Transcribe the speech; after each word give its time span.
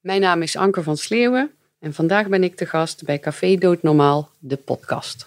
Mijn 0.00 0.20
naam 0.20 0.42
is 0.42 0.56
Anke 0.56 0.82
van 0.82 0.96
Sleeuwen 0.96 1.50
en 1.78 1.94
vandaag 1.94 2.28
ben 2.28 2.44
ik 2.44 2.58
de 2.58 2.66
gast 2.66 3.04
bij 3.04 3.18
Café 3.18 3.56
Doodnormaal, 3.56 4.30
de 4.38 4.56
podcast. 4.56 5.24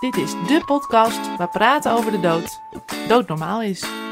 Dit 0.00 0.16
is 0.16 0.30
de 0.30 0.62
podcast 0.66 1.36
waar 1.36 1.48
praten 1.48 1.92
over 1.92 2.10
de 2.10 2.20
dood 2.20 2.60
doodnormaal 3.08 3.62
is. 3.62 4.05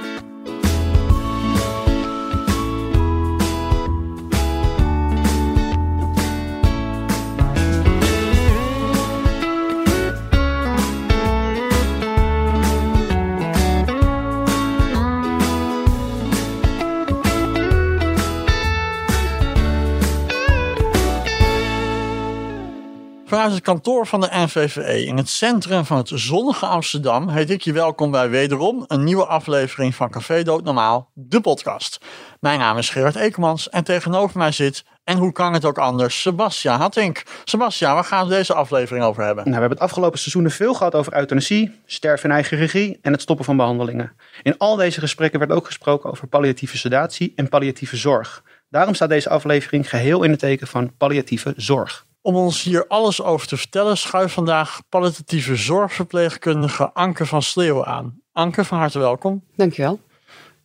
Vanuit 23.45 23.65
het 23.65 23.73
kantoor 23.75 24.07
van 24.07 24.21
de 24.21 24.29
NVVE 24.31 25.05
in 25.05 25.17
het 25.17 25.29
centrum 25.29 25.85
van 25.85 25.97
het 25.97 26.11
zonnige 26.15 26.67
Amsterdam 26.67 27.29
heet 27.29 27.51
ik 27.51 27.63
je 27.63 27.73
welkom 27.73 28.11
bij 28.11 28.31
wederom 28.31 28.85
een 28.87 29.05
nieuwe 29.05 29.27
aflevering 29.27 29.95
van 29.95 30.11
Café 30.11 30.43
Doodnormaal, 30.43 31.11
de 31.15 31.41
podcast. 31.41 31.99
Mijn 32.41 32.59
naam 32.59 32.79
is 32.79 32.91
Gerard 32.91 33.17
Ekemans 33.17 33.69
en 33.69 33.85
tegenover 33.85 34.39
mij 34.39 34.53
zit, 34.53 34.85
en 35.05 35.19
hoe 35.19 35.33
kan 35.33 35.53
het 35.53 35.65
ook 35.65 35.79
anders, 35.79 36.21
Sebastian 36.21 36.79
Hattink. 36.79 37.23
Sebastian, 37.45 37.95
waar 37.95 38.05
gaan 38.05 38.29
we 38.29 38.35
deze 38.35 38.55
aflevering 38.55 39.05
over 39.05 39.25
hebben? 39.25 39.45
Nou, 39.45 39.55
we 39.57 39.61
hebben 39.61 39.79
het 39.79 39.89
afgelopen 39.89 40.19
seizoenen 40.19 40.51
veel 40.51 40.75
gehad 40.75 40.95
over 40.95 41.17
euthanasie, 41.17 41.81
sterven 41.87 42.29
in 42.29 42.35
eigen 42.35 42.59
regie 42.59 42.99
en 43.03 43.13
het 43.13 43.23
stoppen 43.23 43.45
van 43.45 43.57
behandelingen. 43.57 44.13
In 44.43 44.59
al 44.59 44.77
deze 44.77 45.01
gesprekken 45.01 45.39
werd 45.39 45.53
ook 45.53 45.67
gesproken 45.67 46.11
over 46.11 46.27
palliatieve 46.27 46.79
sedatie 46.79 47.33
en 47.37 47.49
palliatieve 47.49 47.97
zorg. 47.97 48.43
Daarom 48.69 48.95
staat 48.95 49.09
deze 49.09 49.29
aflevering 49.29 49.89
geheel 49.89 50.23
in 50.23 50.31
het 50.31 50.41
teken 50.41 50.67
van 50.67 50.97
palliatieve 50.97 51.53
zorg. 51.57 52.07
Om 52.27 52.37
ons 52.37 52.63
hier 52.63 52.87
alles 52.87 53.23
over 53.23 53.47
te 53.47 53.57
vertellen, 53.57 53.97
schuift 53.97 54.35
vandaag 54.35 54.81
palliatieve 54.89 55.57
zorgverpleegkundige 55.57 56.93
Anke 56.93 57.27
van 57.27 57.43
Sleeuwen 57.43 57.85
aan. 57.87 58.21
Anke, 58.33 58.65
van 58.65 58.79
harte 58.79 58.99
welkom. 58.99 59.45
Dankjewel. 59.57 60.01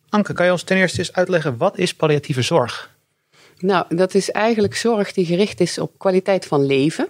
Anke, 0.08 0.32
kan 0.32 0.46
je 0.46 0.52
ons 0.52 0.62
ten 0.62 0.76
eerste 0.76 0.98
eens 0.98 1.12
uitleggen 1.12 1.56
wat 1.56 1.78
is 1.78 1.94
palliatieve 1.94 2.42
zorg? 2.42 2.94
Nou, 3.58 3.96
dat 3.96 4.14
is 4.14 4.30
eigenlijk 4.30 4.74
zorg 4.74 5.12
die 5.12 5.24
gericht 5.24 5.60
is 5.60 5.78
op 5.78 5.98
kwaliteit 5.98 6.46
van 6.46 6.66
leven. 6.66 7.08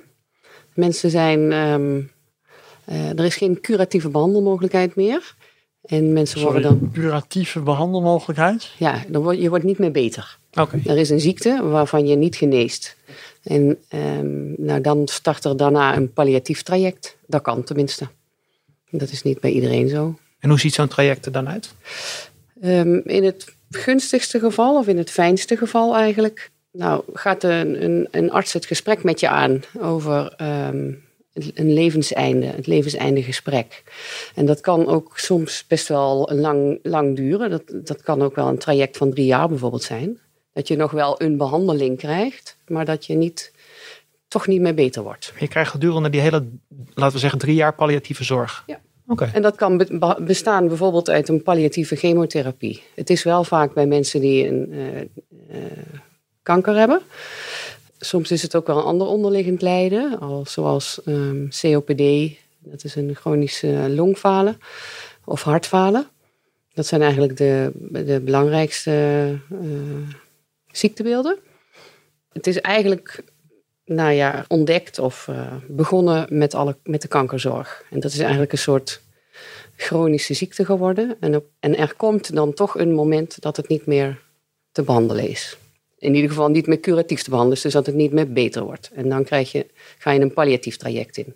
Mensen 0.75 1.11
zijn, 1.11 1.53
ehm, 1.53 2.01
eh, 2.85 3.19
er 3.19 3.25
is 3.25 3.37
geen 3.37 3.61
curatieve 3.61 4.09
behandelmogelijkheid 4.09 4.95
meer. 4.95 5.35
En 5.83 6.13
mensen 6.13 6.41
Sorry, 6.41 6.63
worden 6.63 6.79
dan, 6.81 6.91
curatieve 6.93 7.61
behandelmogelijkheid? 7.61 8.71
ja, 8.77 9.05
dan 9.09 9.23
word, 9.23 9.41
je 9.41 9.49
wordt 9.49 9.65
niet 9.65 9.79
meer 9.79 9.91
beter. 9.91 10.39
Oké. 10.55 10.81
Er 10.85 10.99
is 10.99 11.11
een 11.11 11.21
ziekte 11.21 11.61
waarvan 11.63 12.07
je 12.07 12.17
niet 12.17 12.37
geneest. 12.37 12.97
En 13.43 13.79
ehm, 13.89 14.63
nou, 14.65 14.81
dan 14.81 15.09
start 15.09 15.45
er 15.45 15.57
daarna 15.57 15.97
een 15.97 16.13
palliatief 16.13 16.63
traject. 16.63 17.17
Dat 17.27 17.43
kan 17.43 17.65
tenminste. 17.65 18.09
Dat 18.91 19.11
is 19.11 19.23
niet 19.23 19.41
bij 19.41 19.51
iedereen 19.51 19.89
zo. 19.89 20.19
En 20.39 20.49
hoe 20.49 20.61
ziet 20.61 20.75
zo'n 20.75 20.89
traject 20.89 21.27
er 21.27 21.33
dan 21.33 21.49
uit? 21.49 21.75
Ehm, 22.61 22.95
in 23.05 23.25
het 23.25 23.55
gunstigste 23.71 24.39
geval, 24.39 24.77
of 24.77 24.87
in 24.87 24.99
het 24.99 25.11
fijnste 25.11 25.57
geval 25.57 25.97
eigenlijk, 25.97 26.51
nou, 26.73 27.03
gaat 27.13 27.43
een, 27.43 27.85
een, 27.85 28.09
een 28.11 28.31
arts 28.31 28.53
het 28.53 28.67
gesprek 28.67 29.03
met 29.03 29.21
je 29.21 29.29
aan 29.29 29.63
over 29.79 30.35
ehm, 30.37 30.93
een 31.55 31.73
levenseinde, 31.73 32.47
het 32.47 32.67
levenseinde 32.67 33.23
gesprek. 33.23 33.83
En 34.35 34.47
dat 34.47 34.61
kan 34.61 34.87
ook 34.87 35.19
soms 35.19 35.65
best 35.69 35.89
wel 35.89 36.31
lang, 36.33 36.79
lang 36.83 37.17
duren. 37.17 37.51
Dat, 37.51 37.63
dat 37.67 38.03
kan 38.03 38.23
ook 38.23 38.35
wel 38.35 38.49
een 38.49 38.59
traject 38.59 38.97
van 38.97 39.11
drie 39.11 39.27
jaar 39.27 39.49
bijvoorbeeld 39.49 39.83
zijn. 39.83 40.19
Dat 40.53 40.69
je 40.69 40.77
nog 40.77 40.91
wel 40.91 41.23
een 41.23 41.37
behandeling 41.37 41.99
krijgt, 41.99 42.57
maar 42.67 42.85
dat 42.85 43.07
je 43.07 43.15
niet, 43.15 43.53
toch 44.29 44.47
niet 44.47 44.61
meer 44.61 44.75
beter 44.75 45.03
wordt. 45.03 45.33
Je 45.39 45.49
krijgt 45.49 45.71
gedurende 45.71 46.11
die 46.11 46.21
hele, 46.21 46.47
laten 46.95 47.15
we 47.15 47.21
zeggen, 47.21 47.39
drie 47.39 47.55
jaar 47.55 47.75
palliatieve 47.75 48.25
zorg. 48.25 48.65
Ja. 48.67 48.81
Oké. 49.11 49.31
En 49.33 49.43
dat 49.43 49.57
kan 49.57 49.77
be- 49.77 49.99
be- 49.99 50.23
bestaan 50.23 50.69
bijvoorbeeld 50.69 51.11
uit 51.11 51.29
een 51.29 51.43
palliatieve 51.43 51.97
chemotherapie. 51.97 52.83
Het 52.95 53.11
is 53.11 53.23
wel 53.23 53.45
vaak 53.45 53.75
bij 53.75 53.87
mensen 53.87 54.21
die 54.21 54.49
een 54.49 54.73
eh, 54.73 55.01
eh, 55.01 55.07
kanker 56.43 56.77
hebben. 56.77 57.01
Soms 58.03 58.31
is 58.31 58.43
het 58.43 58.57
ook 58.57 58.67
wel 58.67 58.77
een 58.77 58.85
ander 58.85 59.07
onderliggend 59.07 59.63
lijden, 59.63 60.19
al 60.21 60.45
zoals 60.47 61.01
ehm, 61.05 61.49
COPD, 61.61 62.37
dat 62.59 62.85
is 62.85 62.95
een 62.95 63.15
chronische 63.15 63.87
longfalen, 63.89 64.61
of 65.25 65.43
hartfalen. 65.43 66.07
Dat 66.73 66.87
zijn 66.87 67.03
eigenlijk 67.03 67.37
de, 67.37 67.71
de 68.05 68.21
belangrijkste 68.25 68.91
eh, 69.51 70.15
ziektebeelden. 70.73 71.39
Het 72.33 72.47
is 72.47 72.61
eigenlijk 72.61 73.23
nou 73.85 74.13
ja, 74.13 74.45
ontdekt 74.49 74.99
of 74.99 75.29
eh, 75.29 75.53
begonnen 75.69 76.27
met, 76.29 76.55
alle, 76.55 76.77
met 76.85 77.03
de 77.03 77.09
kankerzorg. 77.09 77.85
En 77.91 78.01
dat 78.01 78.13
is 78.13 78.19
eigenlijk 78.19 78.53
een 78.53 78.59
soort 78.59 79.01
chronische 79.77 80.35
ziekte 80.35 80.65
geworden. 80.65 81.17
En, 81.21 81.43
en 81.61 81.77
er 81.77 81.95
komt 81.95 82.35
dan 82.35 82.53
toch 82.53 82.79
een 82.79 82.93
moment 82.93 83.43
dat 83.43 83.57
het 83.57 83.69
niet 83.69 83.87
meer 83.87 84.19
te 84.73 84.83
behandelen 84.83 85.29
is. 85.29 85.57
In 86.01 86.15
ieder 86.15 86.31
geval 86.31 86.49
niet 86.49 86.67
meer 86.67 86.81
curatief 86.81 87.23
te 87.23 87.31
behandelen, 87.31 87.63
dus 87.63 87.73
dat 87.73 87.87
het 87.87 87.95
niet 87.95 88.13
meer 88.13 88.33
beter 88.33 88.63
wordt. 88.63 88.91
En 88.95 89.09
dan 89.09 89.25
krijg 89.25 89.53
je, 89.53 89.67
ga 89.99 90.11
je 90.11 90.21
een 90.21 90.33
palliatief 90.33 90.77
traject 90.77 91.17
in. 91.17 91.35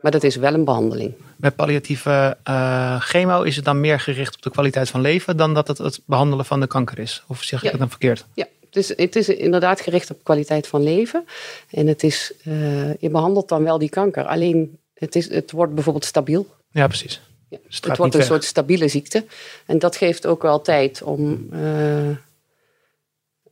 Maar 0.00 0.10
dat 0.12 0.22
is 0.22 0.36
wel 0.36 0.54
een 0.54 0.64
behandeling. 0.64 1.12
Bij 1.36 1.50
palliatieve 1.50 2.36
eh, 2.42 3.00
chemo 3.00 3.42
is 3.42 3.56
het 3.56 3.64
dan 3.64 3.80
meer 3.80 4.00
gericht 4.00 4.34
op 4.36 4.42
de 4.42 4.50
kwaliteit 4.50 4.88
van 4.90 5.00
leven 5.00 5.36
dan 5.36 5.54
dat 5.54 5.68
het 5.68 5.78
het 5.78 6.00
behandelen 6.04 6.44
van 6.44 6.60
de 6.60 6.66
kanker 6.66 6.98
is? 6.98 7.22
Of 7.26 7.42
zeg 7.42 7.58
ik 7.58 7.64
Ja. 7.64 7.70
dat 7.70 7.80
dan 7.80 7.88
verkeerd? 7.90 8.26
Ja, 8.34 8.46
het 8.66 8.76
is, 8.76 8.96
het 8.96 9.16
is 9.16 9.28
inderdaad 9.28 9.80
gericht 9.80 10.10
op 10.10 10.18
kwaliteit 10.24 10.66
van 10.66 10.82
leven. 10.82 11.24
En 11.70 11.86
het 11.86 12.02
is, 12.02 12.32
eh, 12.44 12.94
je 13.00 13.08
behandelt 13.10 13.48
dan 13.48 13.62
wel 13.64 13.78
die 13.78 13.88
kanker. 13.90 14.24
Alleen 14.24 14.78
het, 14.94 15.14
is, 15.16 15.30
het 15.30 15.50
wordt 15.50 15.74
bijvoorbeeld 15.74 16.04
stabiel. 16.04 16.46
Ja, 16.70 16.86
precies. 16.86 17.20
Ja, 17.48 17.58
Dus 17.66 17.76
het 17.82 17.96
wordt 17.96 18.14
een 18.14 18.20
weg. 18.20 18.28
soort 18.28 18.44
stabiele 18.44 18.88
ziekte. 18.88 19.24
En 19.66 19.78
dat 19.78 19.96
geeft 19.96 20.26
ook 20.26 20.42
wel 20.42 20.60
tijd 20.60 21.02
om, 21.02 21.48
eh, 21.52 21.60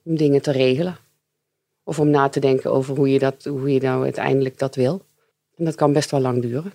om 0.09 0.17
dingen 0.17 0.43
te 0.43 0.53
regelen. 0.53 0.97
Of 1.85 1.99
om 1.99 2.11
na 2.11 2.29
te 2.29 2.41
denken 2.41 2.73
over 2.73 2.97
hoe 2.97 3.11
je, 3.11 3.19
dat, 3.19 3.45
hoe 3.45 3.73
je 3.73 3.81
nou 3.81 4.03
uiteindelijk 4.03 4.59
dat 4.59 4.75
wil. 4.75 5.07
En 5.57 5.65
dat 5.65 5.75
kan 5.75 5.93
best 5.93 6.11
wel 6.11 6.21
lang 6.21 6.43
duren. 6.43 6.73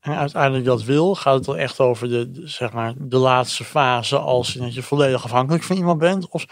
En 0.00 0.14
uiteindelijk 0.14 0.64
dat 0.64 0.82
wil, 0.82 1.14
gaat 1.14 1.34
het 1.34 1.44
dan 1.44 1.56
echt 1.56 1.80
over 1.80 2.08
de, 2.08 2.40
zeg 2.44 2.72
maar, 2.72 2.94
de 2.98 3.16
laatste 3.16 3.64
fase 3.64 4.18
als 4.18 4.56
in 4.56 4.62
dat 4.62 4.74
je 4.74 4.82
volledig 4.82 5.24
afhankelijk 5.24 5.64
van 5.64 5.76
iemand 5.76 5.98
bent? 5.98 6.28
Of 6.28 6.46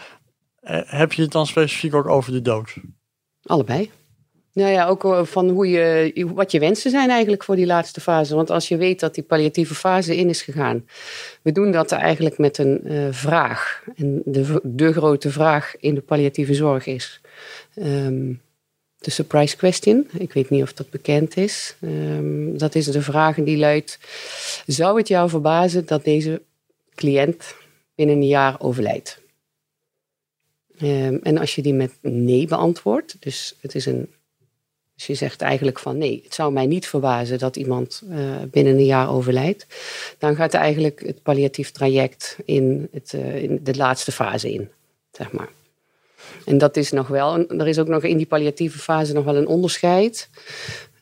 eh, 0.55 0.81
heb 0.85 1.13
je 1.13 1.21
het 1.21 1.31
dan 1.31 1.47
specifiek 1.47 1.93
ook 1.93 2.07
over 2.07 2.31
de 2.31 2.41
dood? 2.41 2.75
Allebei. 3.43 3.91
Nou 4.53 4.71
ja, 4.71 4.87
ook 4.87 5.03
eh, 5.03 5.25
van 5.25 5.49
hoe 5.49 5.69
je, 5.69 6.13
wat 6.33 6.51
je 6.51 6.59
wensen 6.59 6.91
zijn 6.91 7.09
eigenlijk 7.09 7.43
voor 7.43 7.55
die 7.55 7.65
laatste 7.65 8.01
fase. 8.01 8.35
Want 8.35 8.49
als 8.49 8.67
je 8.67 8.77
weet 8.77 8.99
dat 8.99 9.15
die 9.15 9.23
palliatieve 9.23 9.75
fase 9.75 10.15
in 10.15 10.29
is 10.29 10.41
gegaan. 10.41 10.85
We 11.41 11.51
doen 11.51 11.71
dat 11.71 11.91
eigenlijk 11.91 12.37
met 12.37 12.57
een 12.57 12.81
eh, 12.83 13.07
vraag. 13.11 13.83
En 13.95 14.21
de, 14.25 14.59
de 14.63 14.93
grote 14.93 15.31
vraag 15.31 15.75
in 15.79 15.95
de 15.95 16.01
palliatieve 16.01 16.53
zorg 16.53 16.85
is... 16.85 17.21
ehm, 17.75 18.33
de 18.97 19.11
surprise 19.11 19.57
question. 19.57 20.07
Ik 20.17 20.33
weet 20.33 20.49
niet 20.49 20.63
of 20.63 20.73
dat 20.73 20.89
bekend 20.89 21.37
is. 21.37 21.75
Ehm, 21.81 22.57
dat 22.57 22.75
is 22.75 22.85
de 22.85 23.01
vraag 23.01 23.35
die 23.35 23.57
luidt... 23.57 23.99
Zou 24.65 24.97
het 24.97 25.07
jou 25.07 25.29
verbazen 25.29 25.85
dat 25.85 26.03
deze 26.03 26.41
cliënt 26.95 27.55
binnen 27.95 28.15
een 28.15 28.27
jaar 28.27 28.55
overlijdt? 28.59 29.21
Ehm, 30.77 31.17
en 31.23 31.37
als 31.37 31.55
je 31.55 31.61
die 31.61 31.73
met 31.73 31.91
nee 32.01 32.47
beantwoordt, 32.47 33.15
dus 33.19 33.55
het 33.61 33.75
is 33.75 33.85
een. 33.85 34.09
Dus 34.95 35.05
je 35.05 35.13
zegt 35.13 35.41
eigenlijk 35.41 35.79
van 35.79 35.97
nee, 35.97 36.21
het 36.23 36.33
zou 36.33 36.53
mij 36.53 36.65
niet 36.65 36.87
verbazen 36.87 37.39
dat 37.39 37.55
iemand 37.55 38.01
eh, 38.09 38.17
binnen 38.51 38.73
een 38.73 38.85
jaar 38.85 39.09
overlijdt. 39.09 39.67
Dan 40.17 40.35
gaat 40.35 40.53
eigenlijk 40.53 41.03
het 41.05 41.21
palliatief 41.23 41.71
traject 41.71 42.37
in, 42.45 42.87
het, 42.91 43.13
eh, 43.13 43.43
in 43.43 43.59
de 43.63 43.75
laatste 43.75 44.11
fase 44.11 44.53
in, 44.53 44.69
zeg 45.11 45.31
maar. 45.31 45.49
En 46.45 46.57
dat 46.57 46.77
is 46.77 46.91
nog 46.91 47.07
wel, 47.07 47.47
er 47.47 47.67
is 47.67 47.79
ook 47.79 47.87
nog 47.87 48.03
in 48.03 48.17
die 48.17 48.25
palliatieve 48.25 48.79
fase 48.79 49.13
nog 49.13 49.25
wel 49.25 49.35
een 49.35 49.47
onderscheid 49.47 50.29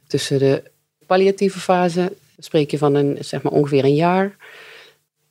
tussen 0.08 0.40
de 0.40 0.64
palliatieve 1.06 1.60
fase, 1.60 2.14
spreek 2.38 2.72
je 2.72 2.78
van 2.78 2.96
een, 2.96 3.18
zeg 3.20 3.42
maar 3.42 3.54
ongeveer 3.54 3.84
een 3.84 3.96
jaar, 3.96 4.36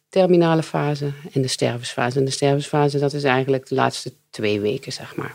terminale 0.08 0.62
fase 0.62 1.12
en 1.32 1.42
de 1.42 1.48
stervensfase. 1.48 2.18
En 2.18 2.24
de 2.24 2.30
stervensfase, 2.30 2.98
dat 2.98 3.12
is 3.12 3.24
eigenlijk 3.24 3.68
de 3.68 3.74
laatste 3.74 4.12
twee 4.30 4.60
weken, 4.60 4.92
zeg 4.92 5.16
maar. 5.16 5.34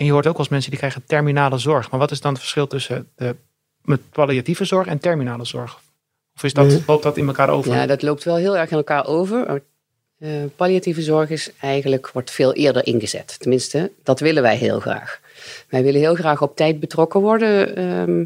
En 0.00 0.06
je 0.06 0.12
hoort 0.12 0.26
ook 0.26 0.38
als 0.38 0.48
mensen 0.48 0.70
die 0.70 0.78
krijgen 0.78 1.02
terminale 1.06 1.58
zorg. 1.58 1.90
Maar 1.90 2.00
wat 2.00 2.10
is 2.10 2.20
dan 2.20 2.30
het 2.30 2.40
verschil 2.40 2.66
tussen 2.66 3.08
de, 3.16 3.36
met 3.82 4.00
palliatieve 4.10 4.64
zorg 4.64 4.86
en 4.86 4.98
terminale 4.98 5.44
zorg? 5.44 5.80
Of 6.34 6.42
is 6.42 6.52
dat, 6.52 6.66
Nee. 6.66 6.82
loopt 6.86 7.02
dat 7.02 7.16
in 7.16 7.26
elkaar 7.26 7.48
over? 7.48 7.72
Ja, 7.72 7.86
dat 7.86 8.02
loopt 8.02 8.24
wel 8.24 8.36
heel 8.36 8.56
erg 8.56 8.70
in 8.70 8.76
elkaar 8.76 9.06
over. 9.06 9.62
Eh, 10.18 10.30
palliatieve 10.56 11.02
zorg 11.02 11.30
is 11.30 11.50
eigenlijk, 11.60 12.10
wordt 12.12 12.30
veel 12.30 12.52
eerder 12.52 12.86
ingezet. 12.86 13.36
Tenminste, 13.38 13.90
dat 14.02 14.20
willen 14.20 14.42
wij 14.42 14.56
heel 14.56 14.80
graag. 14.80 15.20
Wij 15.68 15.82
willen 15.82 16.00
heel 16.00 16.14
graag 16.14 16.42
op 16.42 16.56
tijd 16.56 16.80
betrokken 16.80 17.20
worden 17.20 17.76
ehm, 17.76 18.24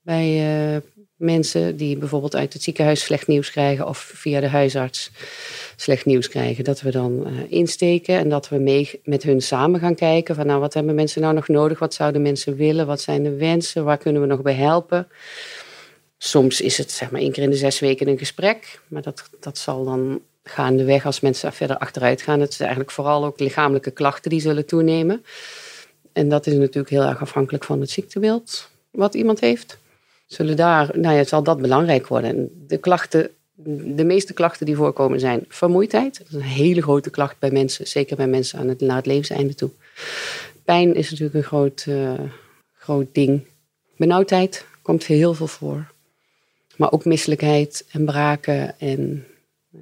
bij, 0.00 0.26
eh, 0.74 0.80
mensen 1.20 1.76
die 1.76 1.96
bijvoorbeeld 1.96 2.36
uit 2.36 2.52
het 2.52 2.62
ziekenhuis 2.62 3.00
slecht 3.00 3.26
nieuws 3.26 3.50
krijgen 3.50 3.86
of 3.86 3.98
via 3.98 4.40
de 4.40 4.48
huisarts 4.48 5.10
slecht 5.76 6.04
nieuws 6.04 6.28
krijgen, 6.28 6.64
dat 6.64 6.80
we 6.80 6.90
dan 6.90 7.26
uh, 7.26 7.32
insteken 7.48 8.18
en 8.18 8.28
dat 8.28 8.48
we 8.48 8.58
mee 8.58 9.00
met 9.04 9.22
hun 9.22 9.40
samen 9.40 9.80
gaan 9.80 9.94
kijken 9.94 10.34
van 10.34 10.46
nou 10.46 10.60
wat 10.60 10.74
hebben 10.74 10.94
mensen 10.94 11.22
nou 11.22 11.34
nog 11.34 11.48
nodig, 11.48 11.78
wat 11.78 11.94
zouden 11.94 12.22
mensen 12.22 12.56
willen, 12.56 12.86
wat 12.86 13.00
zijn 13.00 13.22
de 13.22 13.36
wensen, 13.36 13.84
waar 13.84 13.98
kunnen 13.98 14.22
we 14.22 14.28
nog 14.28 14.42
bij 14.42 14.54
helpen. 14.54 15.08
Soms 16.18 16.60
is 16.60 16.78
het 16.78 16.90
zeg 16.90 17.10
maar 17.10 17.20
één 17.20 17.32
keer 17.32 17.42
in 17.42 17.50
de 17.50 17.56
zes 17.56 17.80
weken 17.80 18.08
een 18.08 18.18
gesprek, 18.18 18.80
maar 18.88 19.02
dat, 19.02 19.30
dat 19.40 19.58
zal 19.58 19.84
dan 19.84 20.20
gaandeweg 20.44 21.06
als 21.06 21.20
mensen 21.20 21.52
verder 21.52 21.78
achteruit 21.78 22.22
gaan. 22.22 22.40
Het 22.40 22.52
is 22.52 22.60
eigenlijk 22.60 22.90
vooral 22.90 23.24
ook 23.24 23.40
lichamelijke 23.40 23.90
klachten 23.90 24.30
die 24.30 24.40
zullen 24.40 24.66
toenemen. 24.66 25.24
En 26.12 26.28
dat 26.28 26.46
is 26.46 26.54
natuurlijk 26.54 26.90
heel 26.90 27.04
erg 27.04 27.20
afhankelijk 27.20 27.64
van 27.64 27.80
het 27.80 27.90
ziektebeeld 27.90 28.70
wat 28.90 29.14
iemand 29.14 29.40
heeft. 29.40 29.78
Zullen 30.30 30.56
daar, 30.56 30.98
nou 30.98 31.16
ja, 31.16 31.24
zal 31.24 31.42
dat 31.42 31.60
belangrijk 31.60 32.06
worden. 32.06 32.64
De 32.66 32.76
klachten, 32.76 33.30
de 33.94 34.04
meeste 34.04 34.32
klachten 34.32 34.66
die 34.66 34.76
voorkomen 34.76 35.20
zijn 35.20 35.44
vermoeidheid. 35.48 36.18
Dat 36.18 36.26
is 36.26 36.34
een 36.34 36.42
hele 36.42 36.82
grote 36.82 37.10
klacht 37.10 37.38
bij 37.38 37.50
mensen, 37.50 37.86
zeker 37.86 38.16
bij 38.16 38.26
mensen 38.26 38.58
aan 38.58 38.68
het, 38.68 38.80
naar 38.80 38.96
het 38.96 39.06
levenseinde 39.06 39.54
toe. 39.54 39.70
Pijn 40.64 40.94
is 40.94 41.10
natuurlijk 41.10 41.36
een 41.36 41.42
groot, 41.42 41.84
uh, 41.88 42.12
groot 42.72 43.06
ding. 43.12 43.44
Benauwdheid 43.96 44.64
komt 44.82 45.04
heel 45.04 45.34
veel 45.34 45.46
voor. 45.46 45.92
Maar 46.76 46.92
ook 46.92 47.04
misselijkheid 47.04 47.86
en 47.90 48.04
braken 48.04 48.78
en 48.78 49.26
uh, 49.74 49.80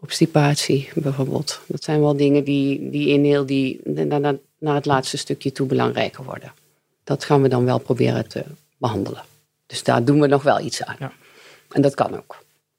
obstipatie 0.00 0.88
bijvoorbeeld. 0.94 1.60
Dat 1.66 1.84
zijn 1.84 2.00
wel 2.00 2.16
dingen 2.16 2.44
die, 2.44 2.90
die 2.90 3.08
in 3.08 3.24
heel 3.24 3.46
die, 3.46 3.80
naar, 3.84 4.34
naar 4.58 4.74
het 4.74 4.86
laatste 4.86 5.16
stukje 5.16 5.52
toe 5.52 5.66
belangrijker 5.66 6.24
worden. 6.24 6.52
Dat 7.04 7.24
gaan 7.24 7.42
we 7.42 7.48
dan 7.48 7.64
wel 7.64 7.78
proberen 7.78 8.28
te 8.28 8.44
behandelen. 8.78 9.22
Dus 9.68 9.82
daar 9.82 10.04
doen 10.04 10.20
we 10.20 10.26
nog 10.26 10.42
wel 10.42 10.60
iets 10.60 10.84
aan. 10.84 10.96
Ja. 10.98 11.12
En 11.70 11.82
dat 11.82 11.94
kan 11.94 12.16
ook. 12.16 12.36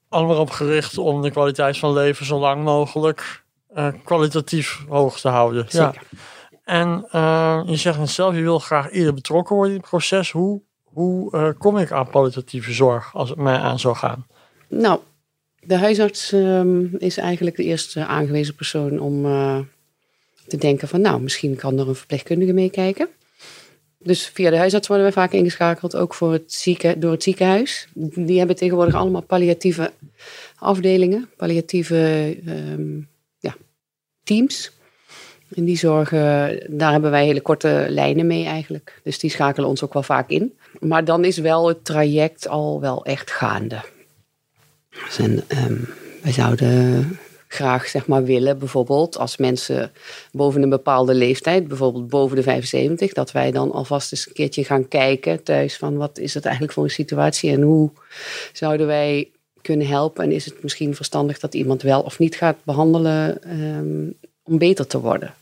Allemaal 0.08 0.40
op 0.40 0.50
gericht 0.50 0.98
om 0.98 1.22
de 1.22 1.30
kwaliteit 1.30 1.78
van 1.78 1.92
leven 1.92 2.26
zo 2.26 2.38
lang 2.38 2.64
mogelijk 2.64 3.42
uh, 3.76 3.88
kwalitatief 4.04 4.84
hoog 4.88 5.20
te 5.20 5.28
houden. 5.28 5.64
Zeker. 5.68 6.02
Ja. 6.10 6.18
En 6.64 7.06
uh, 7.12 7.62
je 7.66 7.76
zegt 7.76 8.08
zelf, 8.08 8.34
je 8.34 8.42
wil 8.42 8.58
graag 8.58 8.90
eerder 8.90 9.14
betrokken 9.14 9.56
worden 9.56 9.74
in 9.74 9.80
het 9.80 9.88
proces. 9.88 10.30
Hoe 10.30 10.62
hoe 10.92 11.36
uh, 11.36 11.48
kom 11.58 11.78
ik 11.78 11.92
aan 11.92 12.10
kwalitatieve 12.10 12.72
zorg 12.72 13.14
als 13.14 13.28
het 13.28 13.38
mij 13.38 13.56
aan 13.56 13.78
zou 13.78 13.96
gaan? 13.96 14.26
Nou, 14.68 15.00
de 15.60 15.76
huisarts 15.76 16.32
um, 16.32 16.94
is 16.98 17.16
eigenlijk 17.16 17.56
de 17.56 17.64
eerste 17.64 18.06
aangewezen 18.06 18.54
persoon 18.54 18.98
om 18.98 19.24
uh, 19.26 19.58
te 20.46 20.56
denken 20.56 20.88
van 20.88 21.00
nou, 21.00 21.20
misschien 21.20 21.56
kan 21.56 21.78
er 21.78 21.88
een 21.88 21.94
verpleegkundige 21.94 22.52
meekijken. 22.52 23.08
Dus 24.02 24.26
via 24.26 24.50
de 24.50 24.56
huisarts 24.56 24.88
worden 24.88 25.06
we 25.06 25.12
vaak 25.12 25.32
ingeschakeld, 25.32 25.96
ook 25.96 26.14
voor 26.14 26.32
het 26.32 26.52
zieken, 26.52 27.00
door 27.00 27.10
het 27.10 27.22
ziekenhuis. 27.22 27.88
Die 27.94 28.38
hebben 28.38 28.56
tegenwoordig 28.56 28.94
allemaal 28.94 29.22
palliatieve 29.22 29.92
afdelingen, 30.56 31.28
palliatieve 31.36 32.36
um, 32.46 33.08
ja, 33.38 33.56
teams. 34.24 34.70
En 35.54 35.64
die 35.64 35.76
zorgen, 35.76 36.60
daar 36.68 36.92
hebben 36.92 37.10
wij 37.10 37.24
hele 37.24 37.40
korte 37.40 37.86
lijnen 37.88 38.26
mee 38.26 38.44
eigenlijk. 38.44 39.00
Dus 39.02 39.18
die 39.18 39.30
schakelen 39.30 39.68
ons 39.68 39.82
ook 39.82 39.92
wel 39.92 40.02
vaak 40.02 40.28
in. 40.28 40.58
Maar 40.78 41.04
dan 41.04 41.24
is 41.24 41.38
wel 41.38 41.68
het 41.68 41.84
traject 41.84 42.48
al 42.48 42.80
wel 42.80 43.04
echt 43.04 43.30
gaande. 43.30 43.80
Dus 44.90 45.18
en, 45.18 45.44
um, 45.48 45.88
wij 46.22 46.32
zouden 46.32 47.18
graag 47.52 47.86
zeg 47.86 48.06
maar 48.06 48.24
willen, 48.24 48.58
bijvoorbeeld 48.58 49.18
als 49.18 49.36
mensen 49.36 49.92
boven 50.32 50.62
een 50.62 50.68
bepaalde 50.68 51.14
leeftijd, 51.14 51.68
bijvoorbeeld 51.68 52.08
boven 52.08 52.36
de 52.36 52.42
75, 52.42 53.12
dat 53.12 53.32
wij 53.32 53.50
dan 53.50 53.72
alvast 53.72 54.12
eens 54.12 54.26
een 54.26 54.32
keertje 54.32 54.64
gaan 54.64 54.88
kijken 54.88 55.42
thuis 55.42 55.76
van 55.76 55.96
wat 55.96 56.18
is 56.18 56.34
het 56.34 56.44
eigenlijk 56.44 56.74
voor 56.74 56.84
een 56.84 56.90
situatie 56.90 57.50
en 57.50 57.62
hoe 57.62 57.90
zouden 58.52 58.86
wij 58.86 59.30
kunnen 59.62 59.86
helpen 59.86 60.24
en 60.24 60.32
is 60.32 60.44
het 60.44 60.62
misschien 60.62 60.94
verstandig 60.94 61.38
dat 61.38 61.54
iemand 61.54 61.82
wel 61.82 62.00
of 62.00 62.18
niet 62.18 62.36
gaat 62.36 62.56
behandelen 62.64 63.50
um, 63.60 64.14
om 64.42 64.58
beter 64.58 64.86
te 64.86 65.00
worden. 65.00 65.34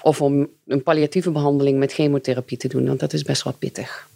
Of 0.00 0.22
om 0.22 0.48
een 0.66 0.82
palliatieve 0.82 1.30
behandeling 1.30 1.78
met 1.78 1.92
chemotherapie 1.92 2.58
te 2.58 2.68
doen, 2.68 2.86
want 2.86 3.00
dat 3.00 3.12
is 3.12 3.22
best 3.22 3.42
wel 3.42 3.52
pittig. 3.58 4.08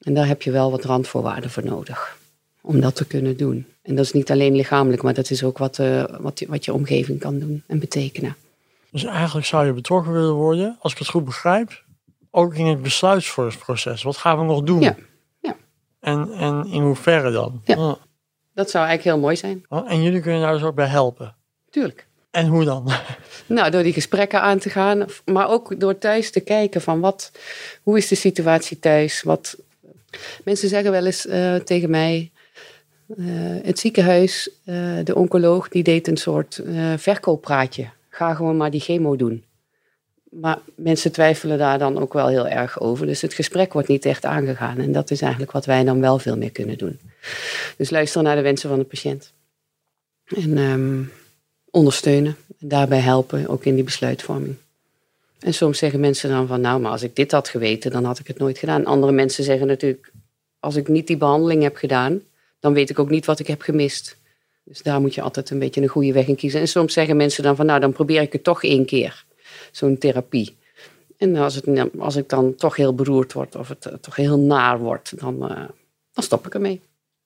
En 0.00 0.14
daar 0.14 0.26
heb 0.26 0.42
je 0.42 0.50
wel 0.50 0.70
wat 0.70 0.84
randvoorwaarden 0.84 1.50
voor 1.50 1.64
nodig 1.64 2.20
om 2.62 2.80
dat 2.80 2.96
te 2.96 3.06
kunnen 3.06 3.36
doen. 3.36 3.66
En 3.82 3.94
dat 3.94 4.04
is 4.04 4.12
niet 4.12 4.30
alleen 4.30 4.56
lichamelijk, 4.56 5.02
maar 5.02 5.14
dat 5.14 5.30
is 5.30 5.44
ook 5.44 5.58
wat, 5.58 5.78
uh, 5.78 6.04
wat, 6.20 6.44
wat 6.48 6.64
je 6.64 6.72
omgeving 6.72 7.18
kan 7.18 7.38
doen 7.38 7.62
en 7.66 7.78
betekenen. 7.78 8.36
Dus 8.90 9.04
eigenlijk 9.04 9.46
zou 9.46 9.66
je 9.66 9.72
betrokken 9.72 10.12
willen 10.12 10.34
worden, 10.34 10.76
als 10.80 10.92
ik 10.92 10.98
het 10.98 11.08
goed 11.08 11.24
begrijp, 11.24 11.84
ook 12.30 12.54
in 12.54 12.66
het 12.66 12.82
besluitvormingsproces. 12.82 14.02
Wat 14.02 14.16
gaan 14.16 14.38
we 14.38 14.44
nog 14.44 14.62
doen? 14.62 14.80
Ja. 14.80 14.96
ja. 15.40 15.56
En, 16.00 16.32
en 16.32 16.66
in 16.66 16.82
hoeverre 16.82 17.30
dan? 17.30 17.62
Ja. 17.64 17.76
Oh. 17.76 17.94
Dat 18.54 18.70
zou 18.70 18.86
eigenlijk 18.86 19.16
heel 19.16 19.24
mooi 19.24 19.36
zijn. 19.36 19.64
Oh, 19.68 19.90
en 19.90 20.02
jullie 20.02 20.20
kunnen 20.20 20.40
daar 20.40 20.52
dus 20.52 20.62
ook 20.62 20.74
bij 20.74 20.86
helpen? 20.86 21.34
Tuurlijk. 21.70 22.06
En 22.30 22.46
hoe 22.46 22.64
dan? 22.64 22.90
Nou, 23.46 23.70
door 23.70 23.82
die 23.82 23.92
gesprekken 23.92 24.40
aan 24.40 24.58
te 24.58 24.70
gaan, 24.70 25.06
maar 25.24 25.48
ook 25.48 25.80
door 25.80 25.98
thuis 25.98 26.30
te 26.30 26.40
kijken 26.40 26.80
van 26.80 27.00
wat, 27.00 27.32
hoe 27.82 27.96
is 27.96 28.08
de 28.08 28.14
situatie 28.14 28.78
thuis? 28.78 29.22
Wat, 29.22 29.56
mensen 30.44 30.68
zeggen 30.68 30.90
wel 30.90 31.06
eens 31.06 31.26
uh, 31.26 31.54
tegen 31.54 31.90
mij, 31.90 32.30
het 33.62 33.78
ziekenhuis, 33.78 34.50
uh, 34.64 34.98
de 35.04 35.14
oncoloog, 35.14 35.68
die 35.68 35.82
deed 35.82 36.08
een 36.08 36.16
soort 36.16 36.62
verkooppraatje. 36.96 37.88
Ga 38.08 38.34
gewoon 38.34 38.56
maar 38.56 38.70
die 38.70 38.80
chemo 38.80 39.16
doen. 39.16 39.44
Maar 40.30 40.58
mensen 40.74 41.12
twijfelen 41.12 41.58
daar 41.58 41.78
dan 41.78 41.98
ook 41.98 42.12
wel 42.12 42.28
heel 42.28 42.48
erg 42.48 42.80
over. 42.80 43.06
Dus 43.06 43.20
het 43.20 43.34
gesprek 43.34 43.72
wordt 43.72 43.88
niet 43.88 44.04
echt 44.04 44.24
aangegaan. 44.24 44.78
En 44.78 44.92
dat 44.92 45.10
is 45.10 45.20
eigenlijk 45.20 45.52
wat 45.52 45.64
wij 45.64 45.84
dan 45.84 46.00
wel 46.00 46.18
veel 46.18 46.36
meer 46.36 46.50
kunnen 46.50 46.78
doen. 46.78 46.98
Dus 47.76 47.90
luisteren 47.90 48.24
naar 48.24 48.36
de 48.36 48.42
wensen 48.42 48.68
van 48.68 48.78
de 48.78 48.84
patiënt. 48.84 49.32
En 50.24 50.58
um, 50.58 51.12
ondersteunen 51.70 52.36
en 52.60 52.68
daarbij 52.68 52.98
helpen, 52.98 53.48
ook 53.48 53.64
in 53.64 53.74
die 53.74 53.84
besluitvorming. 53.84 54.54
En 55.38 55.54
soms 55.54 55.78
zeggen 55.78 56.00
mensen 56.00 56.30
dan 56.30 56.46
van, 56.46 56.60
nou, 56.60 56.80
maar 56.80 56.90
als 56.90 57.02
ik 57.02 57.16
dit 57.16 57.32
had 57.32 57.48
geweten, 57.48 57.90
dan 57.90 58.04
had 58.04 58.18
ik 58.18 58.26
het 58.26 58.38
nooit 58.38 58.58
gedaan. 58.58 58.84
Andere 58.84 59.12
mensen 59.12 59.44
zeggen 59.44 59.66
natuurlijk, 59.66 60.12
als 60.60 60.76
ik 60.76 60.88
niet 60.88 61.06
die 61.06 61.16
behandeling 61.16 61.62
heb 61.62 61.76
gedaan, 61.76 62.20
dan 62.62 62.72
weet 62.72 62.90
ik 62.90 62.98
ook 62.98 63.10
niet 63.10 63.26
wat 63.26 63.38
ik 63.38 63.46
heb 63.46 63.62
gemist. 63.62 64.16
Dus 64.64 64.82
daar 64.82 65.00
moet 65.00 65.14
je 65.14 65.22
altijd 65.22 65.50
een 65.50 65.58
beetje 65.58 65.82
een 65.82 65.88
goede 65.88 66.12
weg 66.12 66.26
in 66.26 66.36
kiezen. 66.36 66.60
En 66.60 66.68
soms 66.68 66.92
zeggen 66.92 67.16
mensen 67.16 67.42
dan 67.42 67.56
van, 67.56 67.66
nou, 67.66 67.80
dan 67.80 67.92
probeer 67.92 68.20
ik 68.20 68.32
het 68.32 68.44
toch 68.44 68.62
één 68.62 68.84
keer, 68.84 69.24
zo'n 69.72 69.98
therapie. 69.98 70.56
En 71.18 71.36
als, 71.36 71.54
het, 71.54 71.90
als 71.98 72.16
ik 72.16 72.28
dan 72.28 72.54
toch 72.54 72.76
heel 72.76 72.94
beroerd 72.94 73.32
word 73.32 73.56
of 73.56 73.68
het 73.68 73.88
toch 74.00 74.16
heel 74.16 74.38
naar 74.38 74.78
wordt, 74.78 75.18
dan, 75.18 75.34
uh, 75.34 75.48
dan 76.12 76.24
stop 76.24 76.46
ik 76.46 76.54
ermee. 76.54 76.80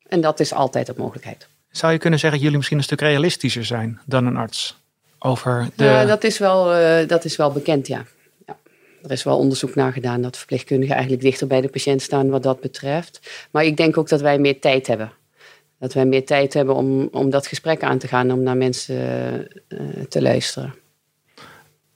En 0.09 0.21
dat 0.21 0.41
is 0.41 0.53
altijd 0.53 0.89
een 0.89 0.95
mogelijkheid. 0.99 1.47
Zou 1.71 1.93
je 1.93 1.99
kunnen 1.99 2.19
zeggen 2.19 2.39
dat 2.39 2.41
jullie 2.41 2.57
misschien 2.57 2.79
een 2.79 2.85
stuk 2.85 3.01
realistischer 3.01 3.65
zijn 3.65 4.01
dan 4.05 4.27
een 4.27 4.37
arts? 4.37 4.77
Over 5.19 5.69
de... 5.77 5.85
Ja, 5.85 6.05
dat 6.05 6.25
is 6.25 6.39
wel, 6.39 6.81
uh, 6.81 7.09
dat 7.09 7.25
is 7.25 7.37
wel 7.37 7.53
bekend, 7.53 7.87
ja. 7.87 8.05
ja. 8.47 8.57
Er 9.03 9.11
is 9.11 9.23
wel 9.23 9.39
onderzoek 9.39 9.75
naar 9.75 9.93
gedaan 9.93 10.23
dat 10.23 10.37
verpleegkundigen 10.37 10.95
eigenlijk 10.95 11.25
dichter 11.25 11.47
bij 11.47 11.61
de 11.61 11.69
patiënt 11.69 12.03
staan 12.03 12.29
wat 12.29 12.43
dat 12.43 12.61
betreft. 12.61 13.47
Maar 13.51 13.65
ik 13.65 13.77
denk 13.77 13.97
ook 13.97 14.09
dat 14.09 14.21
wij 14.21 14.39
meer 14.39 14.61
tijd 14.61 14.87
hebben. 14.87 15.13
Dat 15.79 15.93
wij 15.93 16.07
meer 16.07 16.27
tijd 16.27 16.55
hebben 16.55 16.75
om, 16.75 17.09
om 17.13 17.31
dat 17.31 17.47
gesprek 17.47 17.83
aan 17.83 17.99
te 17.99 18.09
gaan, 18.09 18.31
om 18.31 18.43
naar 18.43 18.57
mensen 18.57 18.97
uh, 19.69 19.81
te 20.09 20.23
luisteren. 20.23 20.75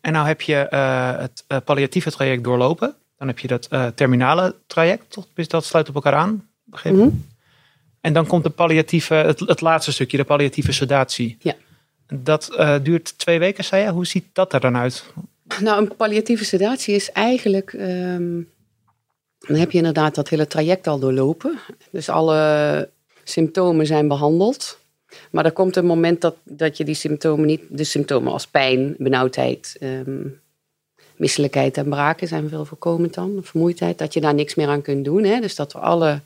En 0.00 0.12
nou 0.12 0.26
heb 0.26 0.40
je 0.40 0.66
uh, 0.70 1.18
het 1.18 1.44
uh, 1.48 1.58
palliatieve 1.64 2.10
traject 2.10 2.44
doorlopen. 2.44 2.94
Dan 3.18 3.28
heb 3.28 3.38
je 3.38 3.48
dat 3.48 3.68
terminale 3.94 4.54
traject, 4.66 5.16
dat 5.34 5.64
sluit 5.64 5.88
op 5.88 5.94
elkaar 5.94 6.14
aan, 6.14 6.48
begrepen? 6.64 6.98
Mm 6.98 7.08
-hmm. 7.08 7.26
En 8.00 8.12
dan 8.12 8.26
komt 8.26 8.42
de 8.42 8.50
palliatieve, 8.50 9.14
het, 9.14 9.40
het, 9.40 9.60
laatste 9.60 9.92
stukje, 9.92 10.16
de 10.16 10.24
palliatieve 10.24 10.72
sedatie. 10.72 11.36
Ja. 11.40 11.54
Dat 12.12 12.58
duurt 12.82 13.18
twee 13.18 13.38
weken, 13.38 13.64
zei 13.64 13.84
je. 13.84 13.90
Hoe 13.90 14.06
ziet 14.06 14.24
dat 14.32 14.52
er 14.52 14.60
dan 14.60 14.76
uit? 14.76 15.04
Nou, 15.60 15.82
een 15.82 15.96
palliatieve 15.96 16.44
sedatie 16.44 16.94
is 16.94 17.12
eigenlijk. 17.12 17.72
Um, 17.72 18.48
dan 19.38 19.56
heb 19.56 19.70
je 19.70 19.78
inderdaad 19.78 20.14
dat 20.14 20.28
hele 20.28 20.46
traject 20.46 20.86
al 20.86 20.98
doorlopen. 20.98 21.58
Dus 21.90 22.08
alle 22.08 22.88
symptomen 23.24 23.86
zijn 23.86 24.08
behandeld. 24.08 24.78
Maar 25.30 25.44
er 25.44 25.52
komt 25.52 25.76
een 25.76 25.86
moment 25.86 26.20
dat, 26.20 26.36
dat 26.44 26.76
je 26.76 26.84
die 26.84 26.94
symptomen 26.94 27.46
niet, 27.46 27.62
de 27.68 27.84
symptomen 27.84 28.32
als 28.32 28.46
pijn, 28.46 28.94
benauwdheid, 28.98 29.76
um, 29.80 30.40
misselijkheid 31.16 31.76
en 31.76 31.88
braken 31.88 32.28
zijn 32.28 32.48
veel 32.48 32.64
voorkomend 32.64 33.14
dan, 33.14 33.38
vermoeidheid, 33.42 33.98
dat 33.98 34.14
je 34.14 34.20
daar 34.20 34.34
niks 34.34 34.54
meer 34.54 34.68
aan 34.68 34.82
kunt 34.82 35.04
doen. 35.04 35.24
Hè? 35.24 35.40
Dus 35.40 35.54
dat 35.54 35.72
we 35.72 35.78
alle 35.78 36.20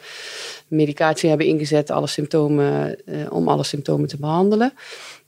medicatie 0.68 1.28
hebben 1.28 1.46
ingezet 1.46 1.90
alle 1.90 2.06
symptomen, 2.06 2.96
uh, 3.06 3.32
om 3.32 3.48
alle 3.48 3.64
symptomen 3.64 4.08
te 4.08 4.16
behandelen. 4.16 4.72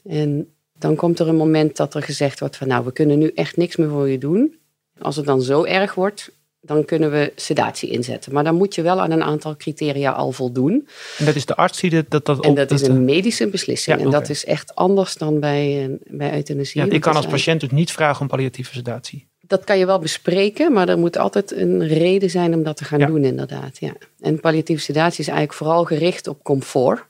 En 0.08 0.50
dan 0.78 0.96
komt 0.96 1.18
er 1.18 1.28
een 1.28 1.36
moment 1.36 1.76
dat 1.76 1.94
er 1.94 2.02
gezegd 2.02 2.40
wordt 2.40 2.56
van 2.56 2.68
nou, 2.68 2.84
we 2.84 2.92
kunnen 2.92 3.18
nu 3.18 3.30
echt 3.34 3.56
niks 3.56 3.76
meer 3.76 3.88
voor 3.88 4.08
je 4.08 4.18
doen. 4.18 4.58
Als 4.98 5.16
het 5.16 5.26
dan 5.26 5.42
zo 5.42 5.64
erg 5.64 5.94
wordt, 5.94 6.30
dan 6.66 6.84
kunnen 6.84 7.10
we 7.10 7.32
sedatie 7.36 7.90
inzetten. 7.90 8.32
Maar 8.32 8.44
dan 8.44 8.54
moet 8.54 8.74
je 8.74 8.82
wel 8.82 9.00
aan 9.00 9.10
een 9.10 9.22
aantal 9.22 9.56
criteria 9.56 10.10
al 10.10 10.32
voldoen. 10.32 10.88
En 11.18 11.24
dat 11.24 11.34
is 11.34 11.46
de 11.46 11.56
arts 11.56 11.80
die 11.80 11.90
dat... 12.08 12.24
dat, 12.24 12.44
en 12.44 12.54
dat, 12.54 12.70
is 12.70 12.82
een 12.82 13.04
medische 13.04 13.46
beslissing. 13.46 13.98
Ja, 13.98 14.04
en 14.04 14.10
dat 14.10 14.28
is 14.28 14.44
echt 14.44 14.74
anders 14.74 15.14
dan 15.14 15.40
bij, 15.40 15.90
bij 16.06 16.34
euthanasie. 16.34 16.84
Ja, 16.84 16.90
ik 16.90 17.00
kan 17.00 17.16
als 17.16 17.26
patiënt 17.26 17.60
dus 17.60 17.70
niet 17.70 17.92
vragen 17.92 18.20
om 18.20 18.28
palliatieve 18.28 18.72
sedatie. 18.72 19.26
dat 19.40 19.64
kan 19.64 19.78
je 19.78 19.86
wel 19.86 19.98
bespreken, 19.98 20.72
maar 20.72 20.88
er 20.88 20.98
moet 20.98 21.18
altijd 21.18 21.52
een 21.52 21.86
reden 21.88 22.30
zijn 22.30 22.54
om 22.54 22.62
dat 22.62 22.76
te 22.76 22.84
gaan 22.84 22.98
Ja. 22.98 23.06
doen, 23.06 23.24
inderdaad. 23.24 23.78
Ja. 23.78 23.92
En 24.20 24.40
palliatieve 24.40 24.82
sedatie 24.82 25.20
is 25.20 25.28
eigenlijk 25.28 25.58
vooral 25.58 25.84
gericht 25.84 26.26
op 26.26 26.42
comfort. 26.42 27.04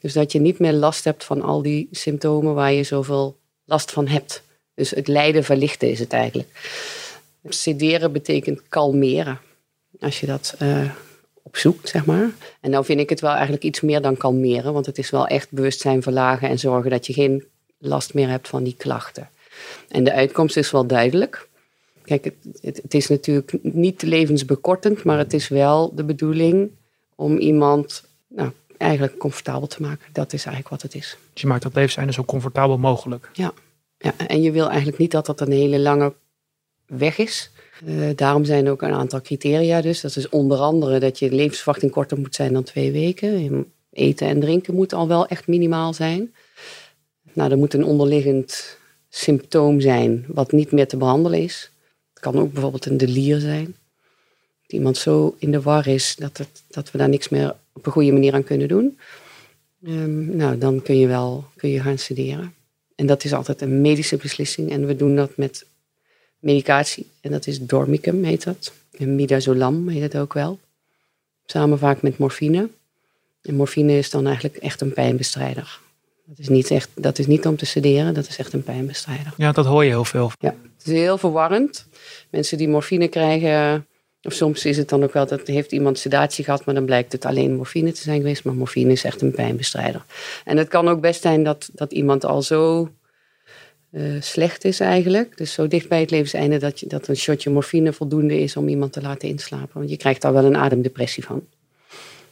Dus 0.00 0.12
dat 0.12 0.32
je 0.32 0.40
niet 0.40 0.58
meer 0.58 0.72
last 0.72 1.04
hebt 1.04 1.24
van 1.24 1.42
al 1.42 1.62
die 1.62 1.88
symptomen 1.90 2.54
waar 2.54 2.72
je 2.72 2.82
zoveel 2.82 3.38
last 3.64 3.90
van 3.90 4.06
hebt. 4.08 4.42
Dus 4.74 4.90
het 4.90 5.08
lijden 5.08 5.44
verlichten 5.44 5.90
is 5.90 5.98
het 5.98 6.12
eigenlijk. 6.12 6.48
Sederen 7.44 8.12
betekent 8.12 8.60
kalmeren. 8.68 9.40
Als 10.00 10.20
je 10.20 10.26
dat 10.26 10.54
eh, 10.58 10.90
opzoekt, 11.42 11.88
zeg 11.88 12.06
maar. 12.06 12.30
En 12.60 12.70
nou 12.70 12.84
vind 12.84 13.00
ik 13.00 13.08
het 13.08 13.20
wel 13.20 13.32
eigenlijk 13.32 13.62
iets 13.62 13.80
meer 13.80 14.00
dan 14.00 14.16
kalmeren. 14.16 14.72
Want 14.72 14.86
het 14.86 14.98
is 14.98 15.10
wel 15.10 15.26
echt 15.26 15.50
bewustzijn 15.50 16.02
verlagen 16.02 16.48
en 16.48 16.58
zorgen 16.58 16.90
dat 16.90 17.06
je 17.06 17.12
geen 17.12 17.44
last 17.78 18.14
meer 18.14 18.28
hebt 18.28 18.48
van 18.48 18.62
die 18.62 18.74
klachten. 18.78 19.28
En 19.88 20.04
de 20.04 20.12
uitkomst 20.12 20.56
is 20.56 20.70
wel 20.70 20.86
duidelijk. 20.86 21.48
Kijk, 22.04 22.24
het, 22.60 22.80
het, 22.82 22.94
is 22.94 23.08
natuurlijk 23.08 23.52
niet 23.62 24.02
levensbekortend, 24.02 25.04
maar 25.04 25.18
het 25.18 25.32
is 25.32 25.48
wel 25.48 25.94
de 25.94 26.04
bedoeling 26.04 26.70
om 27.14 27.38
iemand 27.38 28.04
nou, 28.28 28.50
eigenlijk 28.76 29.18
comfortabel 29.18 29.66
te 29.66 29.82
maken. 29.82 30.06
Dat 30.12 30.32
is 30.32 30.44
eigenlijk 30.44 30.68
wat 30.68 30.82
het 30.82 30.94
is. 30.94 31.16
Dus 31.32 31.42
je 31.42 31.48
maakt 31.48 31.62
dat 31.62 31.74
levenseinde 31.74 32.12
zo 32.12 32.24
comfortabel 32.24 32.78
mogelijk. 32.78 33.30
Ja, 33.32 33.52
en 34.26 34.42
je 34.42 34.50
wil 34.50 34.68
eigenlijk 34.68 34.98
niet 34.98 35.10
dat 35.10 35.26
dat 35.26 35.40
een 35.40 35.52
hele 35.52 35.78
lange 35.78 36.12
weg 36.90 37.18
is. 37.18 37.50
Eh, 37.86 38.08
daarom 38.14 38.44
zijn 38.44 38.66
er 38.66 38.72
ook 38.72 38.82
een 38.82 38.92
aantal 38.92 39.20
criteria. 39.20 39.80
Dus 39.80 40.00
dat 40.00 40.16
is 40.16 40.28
onder 40.28 40.58
andere 40.58 40.98
dat 40.98 41.18
je 41.18 41.32
levensverwachting 41.32 41.92
korter 41.92 42.18
moet 42.18 42.34
zijn 42.34 42.52
dan 42.52 42.62
twee 42.62 42.92
weken. 42.92 43.72
Eten 43.92 44.26
en 44.28 44.40
drinken 44.40 44.74
moet 44.74 44.92
al 44.92 45.08
wel 45.08 45.26
echt 45.26 45.46
minimaal 45.46 45.94
zijn. 45.94 46.34
Nou, 47.32 47.50
er 47.50 47.58
moet 47.58 47.74
een 47.74 47.84
onderliggend 47.84 48.78
symptoom 49.08 49.80
zijn 49.80 50.24
wat 50.28 50.52
niet 50.52 50.72
meer 50.72 50.88
te 50.88 50.96
behandelen 50.96 51.42
is. 51.42 51.70
Het 52.12 52.22
kan 52.22 52.38
ook 52.38 52.52
bijvoorbeeld 52.52 52.86
een 52.86 52.96
delier 52.96 53.38
zijn. 53.38 53.76
Dat 54.62 54.72
iemand 54.72 54.96
zo 54.96 55.34
in 55.38 55.50
de 55.50 55.60
war 55.60 55.86
is 55.86 56.16
dat, 56.18 56.38
het, 56.38 56.62
dat 56.68 56.90
we 56.90 56.98
daar 56.98 57.08
niks 57.08 57.28
meer 57.28 57.56
op 57.72 57.86
een 57.86 57.92
goede 57.92 58.12
manier 58.12 58.34
aan 58.34 58.44
kunnen 58.44 58.68
doen. 58.68 58.98
Ehm, 59.84 60.36
nou, 60.36 60.58
dan 60.58 60.82
kun 60.82 60.98
je 60.98 61.06
wel 61.06 61.44
kun 61.56 61.70
je 61.70 61.80
gaan 61.80 61.98
sederen. 61.98 62.54
En 62.94 63.06
dat 63.06 63.24
is 63.24 63.32
altijd 63.32 63.60
een 63.60 63.80
medische 63.80 64.16
beslissing. 64.16 64.70
En 64.70 64.86
we 64.86 64.96
doen 64.96 65.16
dat 65.16 65.36
met 65.36 65.66
medicatie. 66.40 67.06
En 67.20 67.30
dat 67.30 67.46
is 67.46 67.60
dormicum, 67.60 68.24
heet 68.24 68.44
dat. 68.44 68.72
En 68.98 69.14
midazolam 69.14 69.88
heet 69.88 70.02
het 70.02 70.16
ook 70.16 70.32
wel. 70.32 70.58
Samen 71.46 71.78
vaak 71.78 72.02
met 72.02 72.18
morfine. 72.18 72.68
En 73.42 73.54
morfine 73.54 73.98
is 73.98 74.10
dan 74.10 74.26
eigenlijk 74.26 74.56
echt 74.56 74.80
een 74.80 74.92
pijnbestrijder. 74.92 75.80
Dat 76.24 76.38
is 76.38 76.48
niet, 76.48 76.70
echt, 76.70 76.88
dat 76.94 77.18
is 77.18 77.26
niet 77.26 77.46
om 77.46 77.56
te 77.56 77.66
sederen, 77.66 78.14
dat 78.14 78.28
is 78.28 78.36
echt 78.36 78.52
een 78.52 78.62
pijnbestrijder. 78.62 79.32
Ja, 79.36 79.52
dat 79.52 79.66
hoor 79.66 79.84
je 79.84 79.90
heel 79.90 80.04
veel. 80.04 80.30
Ja, 80.38 80.54
het 80.78 80.86
is 80.86 80.92
heel 80.92 81.18
verwarrend. 81.18 81.86
Mensen 82.30 82.58
die 82.58 82.68
morfine 82.68 83.08
krijgen, 83.08 83.86
of 84.22 84.32
soms 84.32 84.64
is 84.64 84.76
het 84.76 84.88
dan 84.88 85.02
ook 85.02 85.12
wel 85.12 85.26
dat 85.26 85.46
heeft 85.46 85.72
iemand 85.72 85.98
sedatie 85.98 86.44
gehad, 86.44 86.64
maar 86.64 86.74
dan 86.74 86.84
blijkt 86.84 87.12
het 87.12 87.24
alleen 87.24 87.54
morfine 87.54 87.92
te 87.92 88.00
zijn 88.00 88.16
geweest. 88.16 88.44
Maar 88.44 88.54
morfine 88.54 88.92
is 88.92 89.04
echt 89.04 89.22
een 89.22 89.32
pijnbestrijder. 89.32 90.04
En 90.44 90.56
het 90.56 90.68
kan 90.68 90.88
ook 90.88 91.00
best 91.00 91.22
zijn 91.22 91.44
dat, 91.44 91.70
dat 91.72 91.92
iemand 91.92 92.24
al 92.24 92.42
zo 92.42 92.90
eh, 93.90 94.20
slecht 94.20 94.64
is 94.64 94.80
eigenlijk, 94.80 95.36
dus 95.36 95.52
zo 95.52 95.66
dicht 95.68 95.88
bij 95.88 96.00
het 96.00 96.10
levenseinde, 96.10 96.58
dat, 96.58 96.80
je, 96.80 96.86
dat 96.86 97.08
een 97.08 97.16
shotje 97.16 97.50
morfine 97.50 97.92
voldoende 97.92 98.40
is 98.40 98.56
om 98.56 98.68
iemand 98.68 98.92
te 98.92 99.02
laten 99.02 99.28
inslapen. 99.28 99.70
Want 99.72 99.90
je 99.90 99.96
krijgt 99.96 100.22
daar 100.22 100.32
wel 100.32 100.44
een 100.44 100.56
ademdepressie 100.56 101.24
van. 101.24 101.46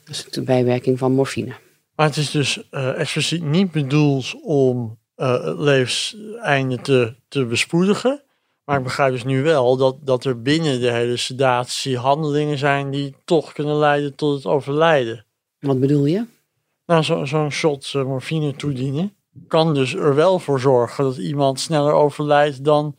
Dat 0.04 0.14
is 0.16 0.24
de 0.30 0.42
bijwerking 0.42 0.98
van 0.98 1.12
morfine. 1.12 1.52
Maar 1.94 2.06
het 2.06 2.16
is 2.16 2.30
dus 2.30 2.68
eh, 2.70 2.98
expliciet 2.98 3.42
niet 3.42 3.70
bedoeld 3.70 4.34
om 4.42 4.98
eh, 5.14 5.44
het 5.44 5.58
levenseinde 5.58 6.80
te, 6.80 7.14
te 7.28 7.44
bespoedigen. 7.44 8.22
Maar 8.64 8.78
ik 8.78 8.84
begrijp 8.84 9.12
dus 9.12 9.24
nu 9.24 9.42
wel 9.42 9.76
dat, 9.76 9.96
dat 10.00 10.24
er 10.24 10.42
binnen 10.42 10.80
de 10.80 10.90
hele 10.90 11.16
sedatie 11.16 11.96
handelingen 11.96 12.58
zijn 12.58 12.90
die 12.90 13.14
toch 13.24 13.52
kunnen 13.52 13.76
leiden 13.76 14.14
tot 14.14 14.36
het 14.36 14.46
overlijden. 14.46 15.24
Wat 15.58 15.80
bedoel 15.80 16.04
je? 16.04 16.24
Nou, 16.86 17.02
zo- 17.02 17.24
zo'n 17.24 17.50
shot 17.50 17.92
morfine 17.94 18.56
toedienen 18.56 19.12
kan 19.46 19.74
dus 19.74 19.94
er 19.94 20.14
wel 20.14 20.38
voor 20.38 20.60
zorgen 20.60 21.04
dat 21.04 21.16
iemand 21.16 21.60
sneller 21.60 21.92
overlijdt 21.92 22.64
dan 22.64 22.96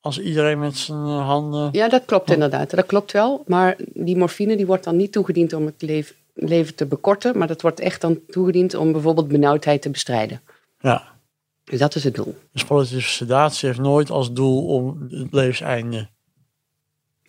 als 0.00 0.20
iedereen 0.20 0.58
met 0.58 0.76
zijn 0.76 1.04
eh, 1.04 1.26
handen. 1.26 1.68
Ja, 1.72 1.88
dat 1.88 2.04
klopt 2.04 2.30
inderdaad. 2.30 2.70
Dat 2.70 2.86
klopt 2.86 3.12
wel. 3.12 3.44
Maar 3.46 3.76
die 3.92 4.16
morfine 4.16 4.56
die 4.56 4.66
wordt 4.66 4.84
dan 4.84 4.96
niet 4.96 5.12
toegediend 5.12 5.52
om 5.52 5.66
het 5.66 5.82
leven, 5.82 6.14
leven 6.34 6.74
te 6.74 6.86
bekorten. 6.86 7.38
Maar 7.38 7.46
dat 7.48 7.62
wordt 7.62 7.80
echt 7.80 8.00
dan 8.00 8.20
toegediend 8.30 8.74
om 8.74 8.92
bijvoorbeeld 8.92 9.28
benauwdheid 9.28 9.82
te 9.82 9.90
bestrijden. 9.90 10.40
Ja. 10.80 11.16
Dus 11.64 11.78
dat 11.78 11.94
is 11.94 12.04
het 12.04 12.14
doel. 12.14 12.34
Dus 12.52 12.64
palliatieve 12.64 13.08
sedatie 13.08 13.68
heeft 13.68 13.80
nooit 13.80 14.10
als 14.10 14.32
doel 14.32 14.66
om 14.66 15.06
het 15.10 15.32
levenseinde 15.32 16.08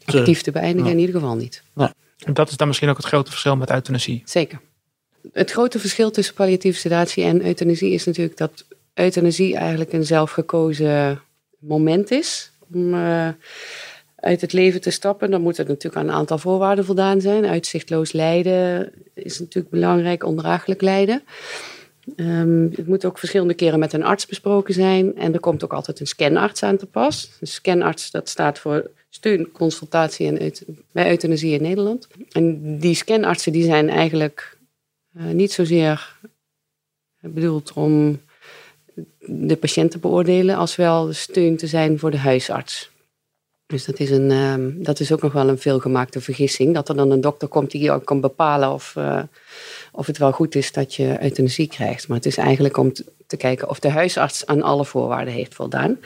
te. 0.05 0.17
Actief 0.19 0.41
te 0.41 0.51
beëindigen 0.51 0.86
Ja. 0.88 0.93
in 0.93 1.00
ieder 1.00 1.15
geval 1.15 1.36
niet. 1.36 1.63
En 2.25 2.33
dat 2.33 2.50
is 2.50 2.57
dan 2.57 2.67
misschien 2.67 2.89
ook 2.89 2.98
het 2.98 3.05
grote 3.05 3.29
verschil 3.29 3.55
met 3.55 3.69
euthanasie. 3.71 4.21
Zeker. 4.25 4.62
Het 5.33 5.51
grote 5.51 5.79
verschil 5.79 6.11
tussen 6.11 6.33
palliatieve 6.33 6.79
sedatie 6.79 7.23
en 7.23 7.45
euthanasie 7.45 7.91
is 7.91 8.05
natuurlijk 8.05 8.38
dat 8.38 8.65
euthanasie 8.93 9.55
eigenlijk 9.55 9.93
een 9.93 10.05
zelfgekozen 10.05 11.21
moment 11.59 12.11
is 12.11 12.51
om 12.73 12.93
eh, 12.93 13.27
uit 14.15 14.41
het 14.41 14.53
leven 14.53 14.81
te 14.81 14.89
stappen. 14.89 15.31
Dan 15.31 15.41
moet 15.41 15.57
er 15.57 15.65
natuurlijk 15.67 15.95
aan 15.95 16.07
een 16.07 16.19
aantal 16.19 16.38
voorwaarden 16.38 16.85
voldaan 16.85 17.21
zijn. 17.21 17.45
Uitzichtloos 17.45 18.11
lijden 18.11 18.91
is 19.13 19.39
natuurlijk 19.39 19.73
belangrijk, 19.73 20.23
ondraaglijk 20.23 20.81
lijden. 20.81 21.23
Ehm, 22.15 22.67
het 22.71 22.88
moet 22.88 23.05
ook 23.05 23.19
verschillende 23.19 23.53
keren 23.53 23.79
met 23.79 23.93
een 23.93 24.03
arts 24.03 24.25
besproken 24.25 24.73
zijn. 24.73 25.17
En 25.17 25.33
er 25.33 25.39
komt 25.39 25.63
ook 25.63 25.73
altijd 25.73 25.99
een 25.99 26.07
scanarts 26.07 26.63
aan 26.63 26.77
te 26.77 26.85
pas. 26.85 27.31
Een 27.39 27.47
scanarts 27.47 28.11
dat 28.11 28.29
staat 28.29 28.59
voor 28.59 28.89
steun, 29.09 29.51
consultatie 29.51 30.27
en 30.27 30.53
bij 30.91 31.09
euthanasie 31.09 31.53
in 31.53 31.61
Nederland. 31.61 32.07
En 32.31 32.77
die 32.79 32.95
scanartsen 32.95 33.51
die 33.51 33.63
zijn 33.63 33.89
eigenlijk 33.89 34.57
eh, 35.19 35.25
niet 35.25 35.51
zozeer 35.51 36.17
bedoeld 37.21 37.73
om 37.73 38.21
de 39.19 39.55
patiënt 39.55 39.91
te 39.91 39.99
beoordelen, 39.99 40.55
als 40.55 40.75
wel 40.75 41.13
steun 41.13 41.57
te 41.57 41.67
zijn 41.67 41.99
voor 41.99 42.11
de 42.11 42.17
huisarts. 42.17 42.89
Dus 43.65 43.85
dat 43.85 43.99
is, 43.99 44.09
een, 44.09 44.31
ehm, 44.31 44.83
dat 44.83 44.99
is 44.99 45.11
ook 45.11 45.21
nog 45.21 45.33
wel 45.33 45.49
een 45.49 45.57
veelgemaakte 45.57 46.21
vergissing. 46.21 46.73
Dat 46.73 46.89
er 46.89 46.95
dan 46.95 47.11
een 47.11 47.21
dokter 47.21 47.47
komt 47.47 47.71
die 47.71 47.91
ook 47.91 48.05
kan 48.05 48.21
bepalen 48.21 48.73
of, 48.73 48.95
eh, 48.95 49.23
of 49.91 50.07
het 50.07 50.17
wel 50.17 50.31
goed 50.31 50.55
is 50.55 50.71
dat 50.71 50.95
je 50.95 51.23
euthanasie 51.23 51.67
krijgt. 51.67 52.07
Maar 52.07 52.17
het 52.17 52.25
is 52.25 52.38
eigenlijk 52.38 52.77
om 52.77 52.93
te, 53.27 53.38
kijken 53.38 53.69
of 53.69 53.79
de 53.79 53.89
huisarts 53.89 54.45
aan 54.45 54.61
alle 54.61 54.85
voorwaarden 54.85 55.33
heeft 55.33 55.55
voldaan. 55.55 55.99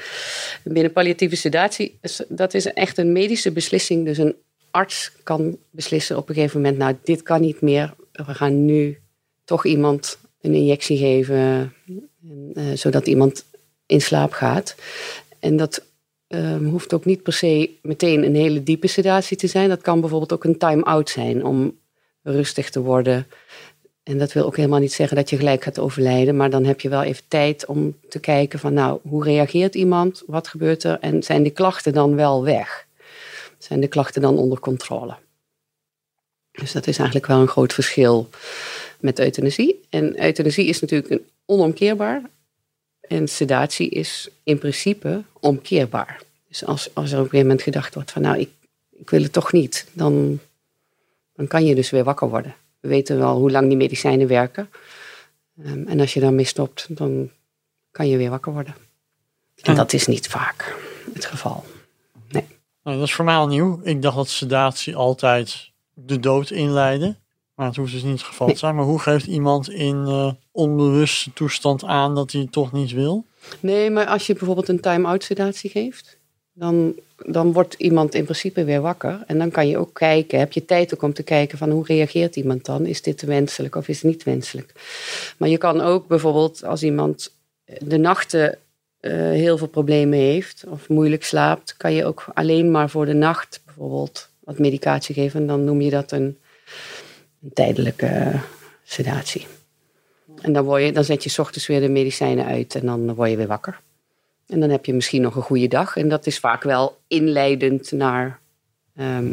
Binnen 0.64 0.92
palliatieve 0.92 1.36
sedatie, 1.36 2.00
dat 2.28 2.54
is 2.54 2.66
echt 2.66 2.98
een 2.98 3.12
medische 3.12 3.52
beslissing. 3.52 4.06
Dus 4.06 4.18
een 4.18 4.36
arts 4.72 5.12
kan 5.24 5.58
beslissen 5.70 6.18
op 6.18 6.30
een 6.30 6.36
gegeven 6.36 6.62
moment, 6.62 6.78
nou 6.78 6.96
dit 7.04 7.24
kan 7.24 7.42
niet 7.42 7.62
meer. 7.62 7.94
We 8.12 8.34
gaan 8.34 8.66
nu 8.66 9.03
toch 9.44 9.66
iemand 9.66 10.18
een 10.42 10.54
injectie 10.54 10.98
geven, 10.98 11.74
en, 12.24 12.52
eh, 12.54 12.64
zodat 12.74 13.08
iemand 13.08 13.46
in 13.86 14.02
slaap 14.02 14.32
gaat. 14.32 14.76
En 15.40 15.58
dat 15.58 15.84
ehm, 16.28 16.64
hoeft 16.64 16.94
ook 16.94 17.06
niet 17.06 17.24
per 17.24 17.34
se 17.34 17.70
meteen 17.82 18.24
een 18.24 18.36
hele 18.36 18.64
diepe 18.64 18.88
sedatie 18.88 19.38
te 19.38 19.48
zijn. 19.48 19.70
Dat 19.70 19.82
kan 19.82 20.00
bijvoorbeeld 20.00 20.34
ook 20.34 20.44
een 20.44 20.58
time-out 20.58 21.10
zijn 21.10 21.46
om 21.46 21.78
rustig 22.22 22.70
te 22.70 22.82
worden. 22.82 23.28
En 24.04 24.18
dat 24.18 24.34
wil 24.34 24.46
ook 24.46 24.56
helemaal 24.56 24.80
niet 24.80 24.94
zeggen 24.94 25.18
dat 25.18 25.30
je 25.30 25.38
gelijk 25.38 25.64
gaat 25.64 25.80
overlijden, 25.80 26.36
maar 26.36 26.50
dan 26.50 26.64
heb 26.64 26.82
je 26.82 26.90
wel 26.90 27.04
even 27.04 27.24
tijd 27.28 27.66
om 27.66 28.00
te 28.10 28.20
kijken 28.20 28.60
van 28.60 28.74
nou, 28.74 29.00
hoe 29.04 29.24
reageert 29.24 29.76
iemand, 29.76 30.24
wat 30.28 30.48
gebeurt 30.48 30.84
er 30.84 31.00
en 31.00 31.24
zijn 31.24 31.44
de 31.44 31.50
klachten 31.50 31.94
dan 31.94 32.16
wel 32.16 32.44
weg? 32.44 32.88
Zijn 33.58 33.80
de 33.80 33.88
klachten 33.88 34.22
dan 34.22 34.38
onder 34.38 34.60
controle? 34.60 35.16
Dus 36.52 36.72
dat 36.72 36.88
is 36.88 36.98
eigenlijk 36.98 37.28
wel 37.28 37.40
een 37.40 37.48
groot 37.48 37.74
verschil 37.74 38.30
met 39.04 39.20
euthanasie. 39.20 39.80
En 39.90 40.24
euthanasie 40.24 40.66
is 40.66 40.80
natuurlijk 40.80 41.12
een 41.12 41.26
onomkeerbaar. 41.46 42.22
En 43.02 43.28
sedatie 43.28 43.90
is 43.90 44.30
in 44.44 44.58
principe 44.58 45.24
omkeerbaar. 45.40 46.22
Dus 46.48 46.66
als, 46.66 46.90
als 46.94 47.12
er 47.12 47.18
op 47.18 47.24
een 47.24 47.30
gegeven 47.30 47.48
moment 47.48 47.62
gedacht 47.62 47.94
wordt 47.94 48.12
van 48.12 48.22
nou, 48.22 48.38
ik, 48.40 48.50
ik 48.92 49.10
wil 49.10 49.22
het 49.22 49.34
toch 49.34 49.52
niet, 49.52 49.88
dan, 49.94 50.40
dan 51.36 51.48
kan 51.48 51.66
je 51.66 51.76
dus 51.76 51.90
weer 51.90 52.04
wakker 52.04 52.30
worden. 52.30 52.56
We 52.80 52.88
weten 52.88 53.18
wel 53.18 53.38
hoe 53.38 53.52
lang 53.52 53.68
die 53.68 53.78
medicijnen 53.78 54.28
werken. 54.28 54.70
Ehm, 55.64 55.88
en 55.88 56.00
als 56.00 56.14
je 56.14 56.20
daarmee 56.20 56.46
stopt, 56.46 56.86
dan 56.90 57.30
kan 57.92 58.08
je 58.08 58.18
weer 58.18 58.30
wakker 58.30 58.52
worden. 58.54 58.76
En 59.56 59.72
Ja. 59.72 59.78
dat 59.78 59.94
is 59.94 60.08
niet 60.08 60.28
vaak 60.28 60.76
het 61.14 61.26
geval. 61.26 61.64
Nou, 62.84 62.98
dat 62.98 63.08
is 63.08 63.14
voor 63.14 63.26
mij 63.26 63.36
al 63.36 63.48
nieuw. 63.48 63.80
Ik 63.84 64.02
dacht 64.02 64.16
dat 64.16 64.30
sedatie 64.30 64.96
altijd 64.96 65.72
de 65.94 66.20
dood 66.20 66.50
inleidde. 66.50 67.16
Maar 67.56 67.68
het 67.68 67.76
hoeft 67.76 67.92
dus 67.92 68.04
niet 68.04 68.12
het 68.12 68.22
geval 68.22 68.46
Nee. 68.46 68.56
te 68.56 68.62
zijn. 68.62 68.76
Maar 68.76 68.86
hoe 68.86 69.00
geeft 69.00 69.26
iemand 69.26 69.70
in 69.70 70.04
eh, 70.06 70.32
onbewuste 70.52 71.34
toestand 71.34 71.84
aan 71.84 72.16
dat 72.16 72.32
hij 72.32 72.42
het 72.42 72.52
toch 72.52 72.72
niet 72.72 72.92
wil? 72.92 73.26
Nee, 73.60 73.90
maar 73.90 74.06
als 74.06 74.28
je 74.28 74.34
bijvoorbeeld 74.34 74.68
een 74.68 74.80
time-out 74.80 75.24
sedatie 75.24 75.70
geeft, 75.70 76.18
dan, 76.54 76.94
dan 77.26 77.54
wordt 77.54 77.74
iemand 77.74 78.16
in 78.16 78.24
principe 78.24 78.64
weer 78.64 78.82
wakker. 78.82 79.24
En 79.28 79.38
dan 79.38 79.52
kan 79.52 79.68
je 79.68 79.78
ook 79.78 79.94
kijken, 79.94 80.40
heb 80.40 80.54
je 80.54 80.66
tijd 80.66 80.94
ook 80.94 81.02
om 81.02 81.14
te 81.14 81.24
kijken 81.24 81.58
van 81.58 81.70
hoe 81.70 81.86
reageert 81.86 82.36
iemand 82.36 82.66
dan? 82.66 82.86
Is 82.86 83.02
dit 83.02 83.22
wenselijk 83.22 83.76
of 83.76 83.88
is 83.88 83.96
het 84.02 84.12
niet 84.12 84.24
wenselijk? 84.24 84.72
Maar 85.38 85.50
je 85.50 85.58
kan 85.58 85.82
ook 85.82 86.08
bijvoorbeeld 86.08 86.64
als 86.64 86.84
iemand 86.84 87.32
de 87.80 87.98
nachten 87.98 88.58
eh, 89.00 89.12
heel 89.12 89.58
veel 89.58 89.68
problemen 89.68 90.20
heeft 90.20 90.64
of 90.68 90.90
moeilijk 90.90 91.24
slaapt, 91.24 91.78
kan 91.78 91.94
je 91.94 92.06
ook 92.06 92.26
alleen 92.34 92.72
maar 92.72 92.90
voor 92.90 93.06
de 93.06 93.14
nacht 93.14 93.62
bijvoorbeeld 93.66 94.30
wat 94.40 94.60
medicatie 94.60 95.16
geven. 95.16 95.40
En 95.42 95.48
dan 95.48 95.64
noem 95.64 95.82
je 95.82 95.90
dat 95.90 96.12
een, 96.12 96.38
een 97.44 97.54
tijdelijke 97.54 98.40
sedatie. 98.84 99.48
En 100.42 100.54
dan, 100.54 100.64
word 100.64 100.84
je, 100.84 100.92
dan 100.92 101.04
zet 101.04 101.24
je 101.24 101.30
's 101.30 101.40
ochtends 101.40 101.68
weer 101.68 101.80
de 101.80 101.90
medicijnen 101.90 102.46
uit 102.46 102.76
en 102.76 102.86
dan 102.86 103.14
word 103.14 103.30
je 103.30 103.38
weer 103.38 103.48
wakker. 103.48 103.80
En 104.48 104.60
dan 104.60 104.70
heb 104.70 104.86
je 104.86 104.94
misschien 104.94 105.22
nog 105.22 105.36
een 105.36 105.42
goede 105.42 105.68
dag. 105.68 105.98
En 105.98 106.10
dat 106.10 106.26
is 106.26 106.40
vaak 106.40 106.64
wel 106.64 106.98
inleidend 107.08 107.92
naar 107.92 108.40
ehm 108.96 109.32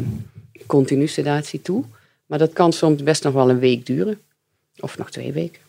continu 0.71 1.07
sedatie 1.07 1.61
toe. 1.61 1.83
Maar 2.25 2.39
dat 2.39 2.53
kan 2.53 2.73
soms 2.73 3.03
best 3.03 3.23
nog 3.23 3.33
wel 3.33 3.49
een 3.49 3.59
week 3.59 3.85
duren. 3.85 4.21
Of 4.79 4.97
nog 4.97 5.11
twee 5.11 5.31
weken. 5.31 5.61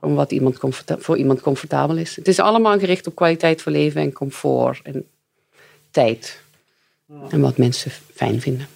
Om 0.00 0.14
wat 0.14 0.32
iemand 0.32 0.58
voor 0.84 1.16
iemand 1.16 1.40
comfortabel 1.40 1.96
is. 1.96 2.16
Het 2.16 2.28
is 2.28 2.38
allemaal 2.38 2.78
gericht 2.78 3.06
op 3.06 3.14
kwaliteit 3.14 3.62
van 3.62 3.72
leven 3.72 4.00
en 4.00 4.12
comfort 4.12 4.80
en 4.82 5.06
tijd. 5.90 6.40
En 7.28 7.40
wat 7.40 7.56
mensen 7.56 7.90
fijn 7.90 8.40
vinden. 8.40 8.66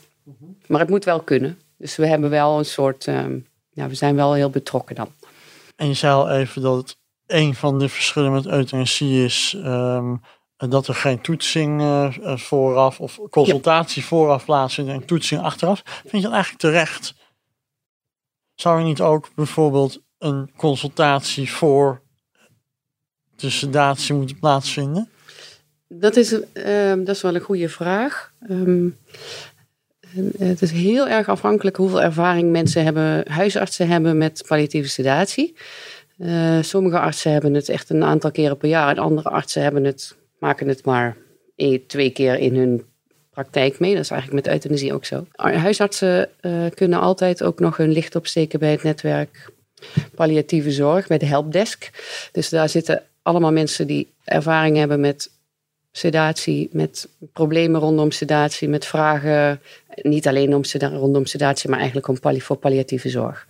Maar 0.67 0.81
het 0.81 0.89
moet 0.89 1.05
wel 1.05 1.21
kunnen. 1.21 1.59
Dus 1.83 1.97
we 1.97 2.07
hebben 2.07 2.31
wel 2.31 2.59
een 2.59 2.65
soort. 2.65 3.07
ehm, 3.07 3.39
ja, 3.71 3.89
we 3.89 3.95
zijn 3.95 4.15
wel 4.17 4.33
heel 4.33 4.51
betrokken 4.51 4.95
dan. 4.95 5.09
En 5.77 5.89
je 5.89 5.95
zei 5.95 6.15
al 6.15 6.31
even 6.31 6.63
dat 6.63 6.77
het 6.77 6.97
een 7.27 7.55
van 7.55 7.79
de 7.79 7.89
verschillen 7.89 8.33
met 8.33 8.47
euthanasie 8.47 9.25
is 9.25 9.57
ehm, 9.63 10.17
dat 10.57 10.89
er 10.89 10.95
geen 10.95 11.21
toetsing 11.21 11.81
eh, 11.81 12.17
eh, 12.23 12.39
vooraf 12.39 13.01
of 13.01 13.21
consultatie 13.31 14.05
vooraf 14.05 14.45
plaatsvindt 14.45 14.91
en 14.91 15.05
toetsing 15.05 15.41
achteraf. 15.41 15.83
Vind 15.85 16.13
je 16.13 16.21
dat 16.21 16.33
eigenlijk 16.33 16.63
terecht? 16.63 17.15
Zou 18.55 18.79
er 18.79 18.85
niet 18.85 19.01
ook 19.01 19.35
bijvoorbeeld 19.35 20.03
een 20.19 20.51
consultatie 20.57 21.53
voor 21.53 22.03
de 23.37 23.51
sedatie 23.51 24.15
moeten 24.15 24.39
plaatsvinden? 24.39 25.11
Dat 25.89 26.17
is, 26.17 26.41
ehm, 26.53 27.05
dat 27.05 27.15
is 27.15 27.23
wel 27.23 27.35
een 27.35 27.41
goede 27.41 27.69
vraag. 27.69 28.33
Ehm, 28.49 28.89
en 28.89 29.52
het 30.39 30.63
is 30.63 30.71
heel 30.71 31.09
erg 31.09 31.29
afhankelijk 31.29 31.77
hoeveel 31.77 32.03
ervaring 32.03 32.51
mensen 32.51 32.85
hebben, 32.85 33.31
huisartsen 33.31 33.89
hebben 33.89 34.19
met 34.19 34.45
palliatieve 34.47 34.89
sedatie. 34.89 35.55
Eh, 36.19 36.59
sommige 36.61 36.99
artsen 36.99 37.33
hebben 37.33 37.55
het 37.55 37.69
echt 37.69 37.91
een 37.91 38.05
aantal 38.05 38.31
keren 38.31 38.57
per 38.57 38.69
jaar. 38.69 38.89
En 38.89 39.03
andere 39.03 39.29
artsen 39.29 39.63
hebben 39.63 39.85
het, 39.85 40.17
maken 40.39 40.69
het 40.69 40.85
maar 40.85 41.17
één, 41.57 41.87
twee 41.87 42.11
keer 42.11 42.39
in 42.39 42.57
hun 42.57 42.85
praktijk 43.31 43.79
mee. 43.79 43.95
Dat 43.95 44.03
is 44.03 44.11
eigenlijk 44.11 44.45
met 44.45 44.55
euthanasie 44.55 44.95
ook 44.95 45.05
zo. 45.05 45.27
Huisartsen 45.37 46.29
eh, 46.41 46.53
kunnen 46.75 47.01
altijd 47.01 47.43
ook 47.43 47.59
nog 47.59 47.77
hun 47.77 47.93
licht 47.93 48.15
opsteken 48.15 48.59
bij 48.59 48.71
het 48.71 48.83
netwerk 48.83 49.51
palliatieve 50.15 50.71
zorg, 50.71 51.07
bij 51.07 51.19
de 51.19 51.27
helpdesk. 51.27 51.91
Dus 52.33 52.49
daar 52.49 52.69
zitten 52.69 53.03
allemaal 53.23 53.53
mensen 53.53 53.87
die 53.87 54.13
ervaring 54.25 54.77
hebben 54.77 55.01
met 55.01 55.31
sedatie, 55.93 56.69
met 56.73 57.09
problemen 57.33 57.81
rondom 57.81 58.11
sedatie, 58.11 58.69
met 58.69 58.87
vragen, 58.87 59.61
niet 60.03 60.29
alleen 60.29 60.55
om 60.55 60.65
seda- 60.65 60.89
rondom 60.89 61.27
sedatie, 61.27 61.69
maar 61.69 61.79
eigenlijk 61.79 62.09
om 62.09 62.41
voor 62.41 62.57
palliatieve 62.57 63.09
zorg. 63.09 63.47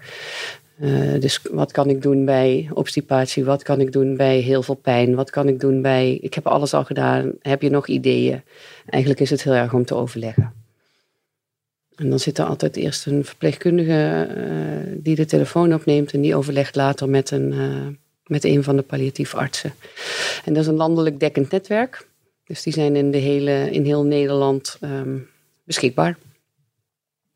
Eh, 0.78 1.20
dus 1.20 1.40
wat 1.50 1.72
kan 1.72 1.88
ik 1.88 2.02
doen 2.02 2.24
bij 2.24 2.68
obstipatie? 2.72 3.44
Wat 3.44 3.62
kan 3.62 3.80
ik 3.80 3.92
doen 3.92 4.16
bij 4.16 4.38
heel 4.38 4.62
veel 4.62 4.74
pijn? 4.74 5.14
Wat 5.14 5.30
kan 5.30 5.48
ik 5.48 5.60
doen 5.60 5.82
bij, 5.82 6.18
ik 6.20 6.34
heb 6.34 6.46
alles 6.46 6.74
al 6.74 6.84
gedaan, 6.84 7.32
heb 7.40 7.62
je 7.62 7.70
nog 7.70 7.86
ideeën? 7.86 8.42
Eigenlijk 8.86 9.22
is 9.22 9.30
het 9.30 9.42
heel 9.42 9.52
erg 9.52 9.72
om 9.74 9.84
te 9.84 9.94
overleggen. 9.94 10.52
En 11.94 12.10
dan 12.10 12.18
zit 12.18 12.38
er 12.38 12.44
altijd 12.44 12.76
eerst 12.76 13.06
een 13.06 13.24
verpleegkundige 13.24 14.28
eh, 14.36 14.92
die 14.96 15.16
de 15.16 15.24
telefoon 15.24 15.74
opneemt 15.74 16.12
en 16.12 16.20
die 16.20 16.36
overlegt 16.36 16.76
later 16.76 17.08
met 17.08 17.30
een, 17.30 17.52
eh, 17.52 17.86
met 18.26 18.44
een 18.44 18.62
van 18.62 18.76
de 18.76 18.82
palliatief 18.82 19.34
artsen. 19.34 19.74
En 20.44 20.52
dat 20.52 20.62
is 20.62 20.68
een 20.68 20.76
landelijk 20.76 21.20
dekkend 21.20 21.50
netwerk. 21.50 22.06
Dus 22.44 22.62
die 22.62 22.72
zijn 22.72 22.96
in, 22.96 23.10
de 23.10 23.18
hele, 23.18 23.70
in 23.70 23.84
heel 23.84 24.04
Nederland 24.04 24.76
ehm, 24.80 25.18
beschikbaar. 25.64 26.16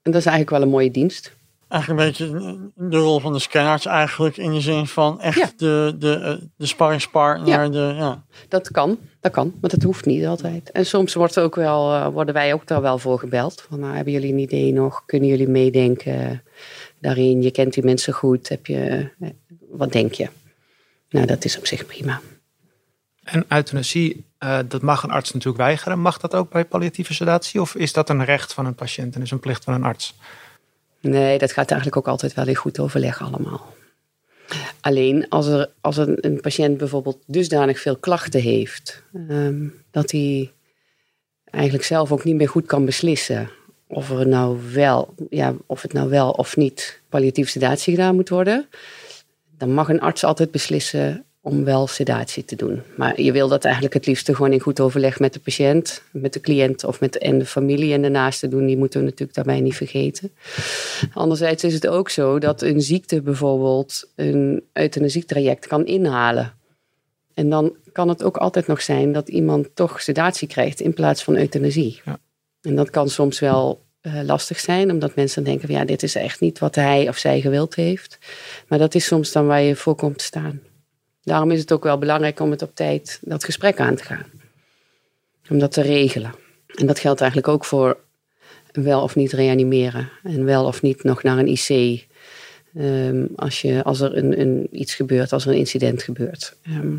En 0.03 0.13
dat 0.13 0.21
is 0.21 0.27
eigenlijk 0.27 0.51
wel 0.51 0.63
een 0.63 0.69
mooie 0.75 0.91
dienst. 0.91 1.35
Eigenlijk 1.69 2.01
een 2.01 2.07
beetje 2.09 2.59
de 2.75 2.97
rol 2.97 3.21
van 3.21 3.33
de 3.33 3.39
scanarts 3.39 3.87
eigenlijk 3.87 4.37
in 4.37 4.53
de 4.53 4.61
zin 4.61 4.87
van 4.87 5.21
echt 5.21 5.39
Ja. 5.39 5.53
de, 5.57 5.95
de, 5.99 6.15
eh, 6.15 6.47
de 6.57 6.67
sparringspartner. 6.67 7.49
Ja. 7.49 7.69
De, 7.69 7.95
ja. 7.97 8.25
Dat 8.49 8.71
kan, 8.71 8.99
dat 9.21 9.33
kan, 9.33 9.55
maar 9.61 9.71
dat 9.71 9.83
hoeft 9.83 10.05
niet 10.05 10.27
altijd. 10.27 10.71
En 10.71 10.87
soms 10.87 11.15
wordt 11.15 11.39
ook 11.39 11.55
wel, 11.55 11.93
eh, 11.93 12.09
worden 12.09 12.35
wij 12.35 12.53
ook 12.53 12.67
daar 12.67 12.83
wel 12.83 12.99
voor 12.99 13.19
gebeld. 13.19 13.65
Van, 13.69 13.81
nou, 13.81 13.95
hebben 13.95 14.13
jullie 14.13 14.33
een 14.33 14.39
idee 14.39 14.73
nog? 14.73 15.05
Kunnen 15.07 15.29
jullie 15.29 15.49
meedenken 15.49 16.43
daarin? 17.01 17.43
Je 17.43 17.51
kent 17.51 17.75
die 17.75 17.85
mensen 17.85 18.13
goed. 18.13 18.49
Heb 18.49 18.67
je, 18.67 19.11
eh, 19.21 19.29
wat 19.71 19.93
denk 19.93 20.13
je? 20.13 20.29
Nou, 21.11 21.27
dat 21.27 21.45
is 21.45 21.59
op 21.59 21.67
zich 21.67 21.87
prima. 21.87 22.21
En 23.27 23.45
euthanasie, 23.49 24.25
eh, 24.39 24.59
dat 24.69 24.83
mag 24.83 25.03
een 25.03 25.11
arts 25.11 25.33
natuurlijk 25.33 25.63
weigeren. 25.63 26.01
Mag 26.01 26.19
dat 26.19 26.35
ook 26.35 26.51
bij 26.51 26.65
palliatieve 26.65 27.15
sedatie? 27.15 27.61
Of 27.61 27.75
is 27.75 27.93
dat 27.93 28.09
een 28.09 28.25
recht 28.25 28.53
van 28.53 28.67
een 28.67 28.75
patiënt 28.75 29.15
en 29.15 29.23
is 29.23 29.31
een 29.31 29.41
plicht 29.41 29.65
van 29.65 29.75
een 29.75 29.85
arts? 29.85 30.15
Nee, 31.01 31.39
dat 31.39 31.53
gaat 31.53 31.71
eigenlijk 31.71 32.01
ook 32.01 32.09
altijd 32.09 32.35
wel 32.35 32.47
in 32.47 32.55
goed 32.55 32.79
overleg 32.79 33.23
allemaal. 33.23 33.75
Alleen 34.81 35.29
als, 35.29 35.47
er, 35.47 35.71
als 35.81 35.97
een, 35.97 36.39
patiënt 36.41 36.79
bijvoorbeeld 36.79 37.19
dusdanig 37.27 37.81
veel 37.81 37.97
klachten 37.97 38.41
heeft, 38.41 39.03
ehm, 39.29 39.67
dat 39.91 40.11
hij 40.11 40.53
eigenlijk 41.45 41.85
zelf 41.85 42.13
ook 42.13 42.25
niet 42.25 42.37
meer 42.37 42.49
goed 42.49 42.67
kan 42.67 42.85
beslissen 42.85 43.51
of, 43.87 44.11
er 44.11 44.29
nou 44.29 44.59
wel, 44.73 45.15
ja, 45.31 45.55
of 45.67 45.83
het 45.83 45.93
nou 45.93 46.09
wel 46.09 46.31
of 46.31 46.57
niet 46.57 47.01
palliatieve 47.09 47.51
sedatie 47.51 47.95
gedaan 47.95 48.15
moet 48.15 48.29
worden, 48.29 48.69
dan 49.59 49.73
mag 49.73 49.89
een 49.89 50.01
arts 50.01 50.25
altijd 50.25 50.51
beslissen 50.51 51.26
om 51.47 51.65
wel 51.65 51.87
sedatie 51.87 52.45
te 52.45 52.57
doen. 52.57 52.83
Maar 52.97 53.21
je 53.21 53.33
wil 53.33 53.49
dat 53.49 53.65
eigenlijk 53.65 53.95
het 53.95 54.07
liefst 54.07 54.35
gewoon 54.35 54.53
in 54.53 54.61
goed 54.61 54.81
overleg 54.81 55.19
met 55.19 55.33
de 55.33 55.41
patiënt, 55.41 56.03
met 56.13 56.33
de 56.33 56.41
cliënt 56.41 56.85
of 56.85 57.01
met 57.01 57.13
de, 57.13 57.19
en 57.19 57.39
de 57.39 57.47
familie 57.47 57.93
en 57.93 58.03
de 58.03 58.09
naasten 58.09 58.51
doen. 58.51 58.67
Die 58.67 58.77
moeten 58.77 59.01
we 59.01 59.05
natuurlijk 59.05 59.35
daarbij 59.35 59.61
niet 59.61 59.77
vergeten. 59.77 60.33
Anderzijds 61.13 61.65
is 61.65 61.75
het 61.75 61.87
ook 61.87 62.11
zo 62.11 62.39
dat 62.39 62.63
een 62.63 62.81
ziekte 62.81 63.23
bijvoorbeeld 63.23 64.09
een 64.15 64.63
euthanasietraject 64.73 65.67
kan 65.67 65.87
inhalen. 65.87 66.53
En 67.35 67.51
dan 67.51 67.77
kan 67.93 68.09
het 68.09 68.23
ook 68.23 68.37
altijd 68.37 68.67
nog 68.67 68.83
zijn 68.83 69.13
dat 69.13 69.29
iemand 69.29 69.69
toch 69.75 70.01
sedatie 70.01 70.49
krijgt 70.49 70.81
in 70.81 70.95
plaats 70.95 71.23
van 71.25 71.37
euthanasie. 71.37 72.01
Ja. 72.05 72.19
En 72.61 72.75
dat 72.75 72.91
kan 72.91 73.09
soms 73.09 73.39
wel 73.39 73.85
eh, 74.01 74.21
lastig 74.25 74.61
zijn, 74.61 74.91
omdat 74.91 75.15
mensen 75.15 75.45
denken 75.45 75.67
van 75.67 75.77
ja, 75.77 75.85
dit 75.85 76.03
is 76.03 76.15
echt 76.15 76.41
niet 76.41 76.59
wat 76.59 76.75
hij 76.75 77.09
of 77.09 77.17
zij 77.17 77.41
gewild 77.41 77.75
heeft. 77.75 78.19
Maar 78.69 78.79
dat 78.79 78.95
is 78.95 79.07
soms 79.07 79.33
dan 79.33 79.47
waar 79.47 79.63
je 79.63 79.77
voor 79.77 79.95
komt 79.95 80.19
te 80.19 80.25
staan. 80.25 80.61
Daarom 81.27 81.51
is 81.51 81.61
het 81.61 81.73
ook 81.73 81.83
wel 81.83 81.99
belangrijk 81.99 82.41
om 82.41 82.51
het 82.51 82.63
op 82.63 82.75
tijd 82.75 83.19
dat 83.23 83.45
gesprek 83.45 83.81
aan 83.81 83.95
te 83.95 84.05
gaan. 84.05 84.27
Om 85.51 85.59
dat 85.59 85.73
te 85.73 85.83
regelen. 85.83 86.35
En 86.75 86.87
dat 86.87 86.99
geldt 86.99 87.21
eigenlijk 87.21 87.51
ook 87.51 87.65
voor 87.65 87.99
wel 88.73 89.03
of 89.03 89.15
niet 89.15 89.33
reanimeren. 89.33 90.09
En 90.23 90.45
wel 90.45 90.65
of 90.65 90.83
niet 90.83 91.03
nog 91.03 91.23
naar 91.23 91.39
een 91.39 91.49
IC. 91.49 92.07
Ehm, 92.75 93.25
als, 93.37 93.61
je, 93.61 93.85
als 93.85 94.01
er 94.01 94.17
een, 94.17 94.41
een, 94.41 94.69
iets 94.71 94.95
gebeurt, 94.95 95.33
als 95.33 95.47
er 95.47 95.53
een 95.53 95.59
incident 95.59 96.03
gebeurt. 96.03 96.57
Ehm, 96.63 96.97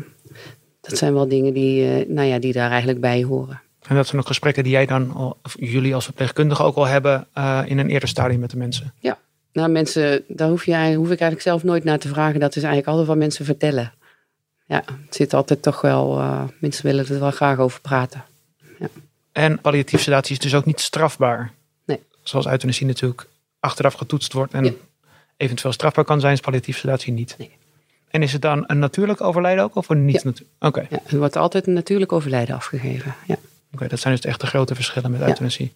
dat 0.80 0.98
zijn 0.98 1.14
wel 1.14 1.28
dingen 1.28 1.52
die, 1.52 1.90
eh, 1.90 2.08
nou 2.08 2.28
ja, 2.28 2.38
die 2.38 2.52
daar 2.52 2.70
eigenlijk 2.70 3.00
bij 3.00 3.22
horen. 3.22 3.60
En 3.86 3.96
dat 3.96 4.06
zijn 4.06 4.20
ook 4.20 4.26
gesprekken 4.26 4.62
die 4.62 4.72
jij 4.72 4.86
dan, 4.86 5.12
al- 5.12 5.38
of 5.42 5.54
jullie 5.58 5.94
als 5.94 6.04
verpleegkundige 6.04 6.62
ook 6.62 6.76
al 6.76 6.86
hebben 6.86 7.26
eh, 7.32 7.62
in 7.66 7.78
een 7.78 7.90
eerder 7.90 8.08
stadium 8.08 8.40
met 8.40 8.50
de 8.50 8.56
mensen. 8.56 8.92
Nou, 9.52 9.70
mensen, 9.70 10.24
daar 10.28 10.48
hoef, 10.48 10.64
je, 10.64 10.94
hoef 10.94 11.10
ik 11.10 11.20
eigenlijk 11.20 11.40
zelf 11.40 11.62
nooit 11.62 11.84
naar 11.84 11.98
te 11.98 12.08
vragen. 12.08 12.40
Dat 12.40 12.50
is 12.56 12.62
eigenlijk 12.62 12.86
altijd 12.88 13.06
wat 13.06 13.16
mensen 13.16 13.44
vertellen. 13.44 13.92
Ja, 14.68 14.82
het 15.04 15.14
zit 15.14 15.34
altijd 15.34 15.62
toch 15.62 15.80
wel, 15.80 16.18
eh, 16.18 16.42
mensen 16.60 16.84
willen 16.86 17.08
er 17.08 17.20
wel 17.20 17.30
graag 17.30 17.58
over 17.58 17.80
praten. 17.80 18.24
En 19.32 19.60
palliatieve 19.60 20.04
sedatie 20.04 20.32
is 20.32 20.38
dus 20.38 20.54
ook 20.54 20.64
niet 20.64 20.80
strafbaar. 20.80 21.52
Nee. 21.84 22.02
Zoals 22.22 22.46
euthanasie 22.46 22.86
natuurlijk 22.86 23.26
achteraf 23.60 23.94
getoetst 23.94 24.32
wordt 24.32 24.52
en 24.52 24.64
Ja. 24.64 24.72
eventueel 25.36 25.72
strafbaar 25.72 26.04
kan 26.04 26.20
zijn, 26.20 26.32
is 26.32 26.40
palliatieve 26.40 26.78
sedatie 26.80 27.12
niet. 27.12 27.34
Nee. 27.38 27.50
En 28.08 28.22
is 28.22 28.32
het 28.32 28.42
dan 28.42 28.64
een 28.66 28.78
natuurlijk 28.78 29.20
overlijden 29.20 29.64
ook 29.64 29.74
of 29.76 29.88
een 29.88 30.04
niet 30.04 30.14
Ja. 30.14 30.20
natuurlijk? 30.24 30.54
Oké, 30.58 30.86
Ja, 30.90 30.98
er 31.06 31.18
wordt 31.18 31.36
altijd 31.36 31.66
een 31.66 31.72
natuurlijk 31.72 32.12
overlijden 32.12 32.54
afgegeven. 32.54 33.14
Ja, 33.26 33.36
Oké, 33.72 33.88
dat 33.88 34.00
zijn 34.00 34.14
dus 34.14 34.24
echt 34.24 34.40
de 34.40 34.46
grote 34.46 34.74
verschillen 34.74 35.10
met 35.10 35.20
Ja. 35.20 35.26
euthanasie. 35.26 35.72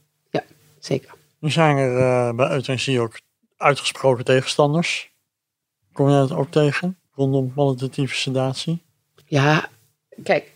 zeker. 0.78 1.11
Nu 1.38 1.50
zijn 1.50 1.76
er 1.76 1.96
eh, 1.98 2.35
bij 2.35 2.50
euthanasie 2.50 3.00
ook 3.00 3.20
uitgesproken 3.57 4.24
tegenstanders. 4.24 5.11
Kom 5.92 6.09
jij 6.09 6.18
dat 6.18 6.33
ook 6.33 6.50
tegen? 6.50 6.96
Rondom 7.14 7.53
kwalitatieve 7.53 8.14
sedatie? 8.14 8.83
Ja, 9.27 9.68
kijk, 10.22 10.53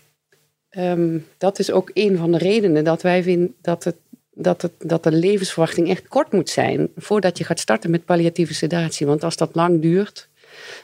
ehm, 0.68 1.18
dat 1.38 1.58
is 1.58 1.70
ook 1.70 1.90
een 1.94 2.16
van 2.16 2.32
de 2.32 2.38
redenen 2.38 2.84
dat 2.84 3.02
wij 3.02 3.22
vinden 3.22 3.54
dat, 3.60 3.84
het, 3.84 3.96
dat, 4.32 4.62
het, 4.62 4.72
dat 4.78 5.02
de 5.02 5.12
levensverwachting 5.12 5.88
echt 5.88 6.08
kort 6.08 6.32
moet 6.32 6.50
zijn 6.50 6.88
voordat 6.96 7.38
je 7.38 7.44
gaat 7.44 7.60
starten 7.60 7.90
met 7.90 8.04
palliatieve 8.04 8.54
sedatie. 8.54 9.06
Want 9.06 9.24
als 9.24 9.36
dat 9.36 9.54
lang 9.54 9.82
duurt, 9.82 10.28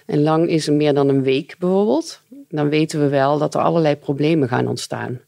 en 0.07 0.23
lang 0.23 0.49
is 0.49 0.69
meer 0.69 0.95
dan 0.95 1.09
een 1.09 1.23
week 1.23 1.57
bijvoorbeeld, 1.59 2.21
dan 2.49 2.69
weten 2.69 3.01
we 3.01 3.09
wel 3.09 3.39
dat 3.39 3.55
er 3.55 3.61
allerlei 3.61 3.97
problemen 3.97 4.49
gaan 4.49 4.67
ontstaan. 4.67 5.21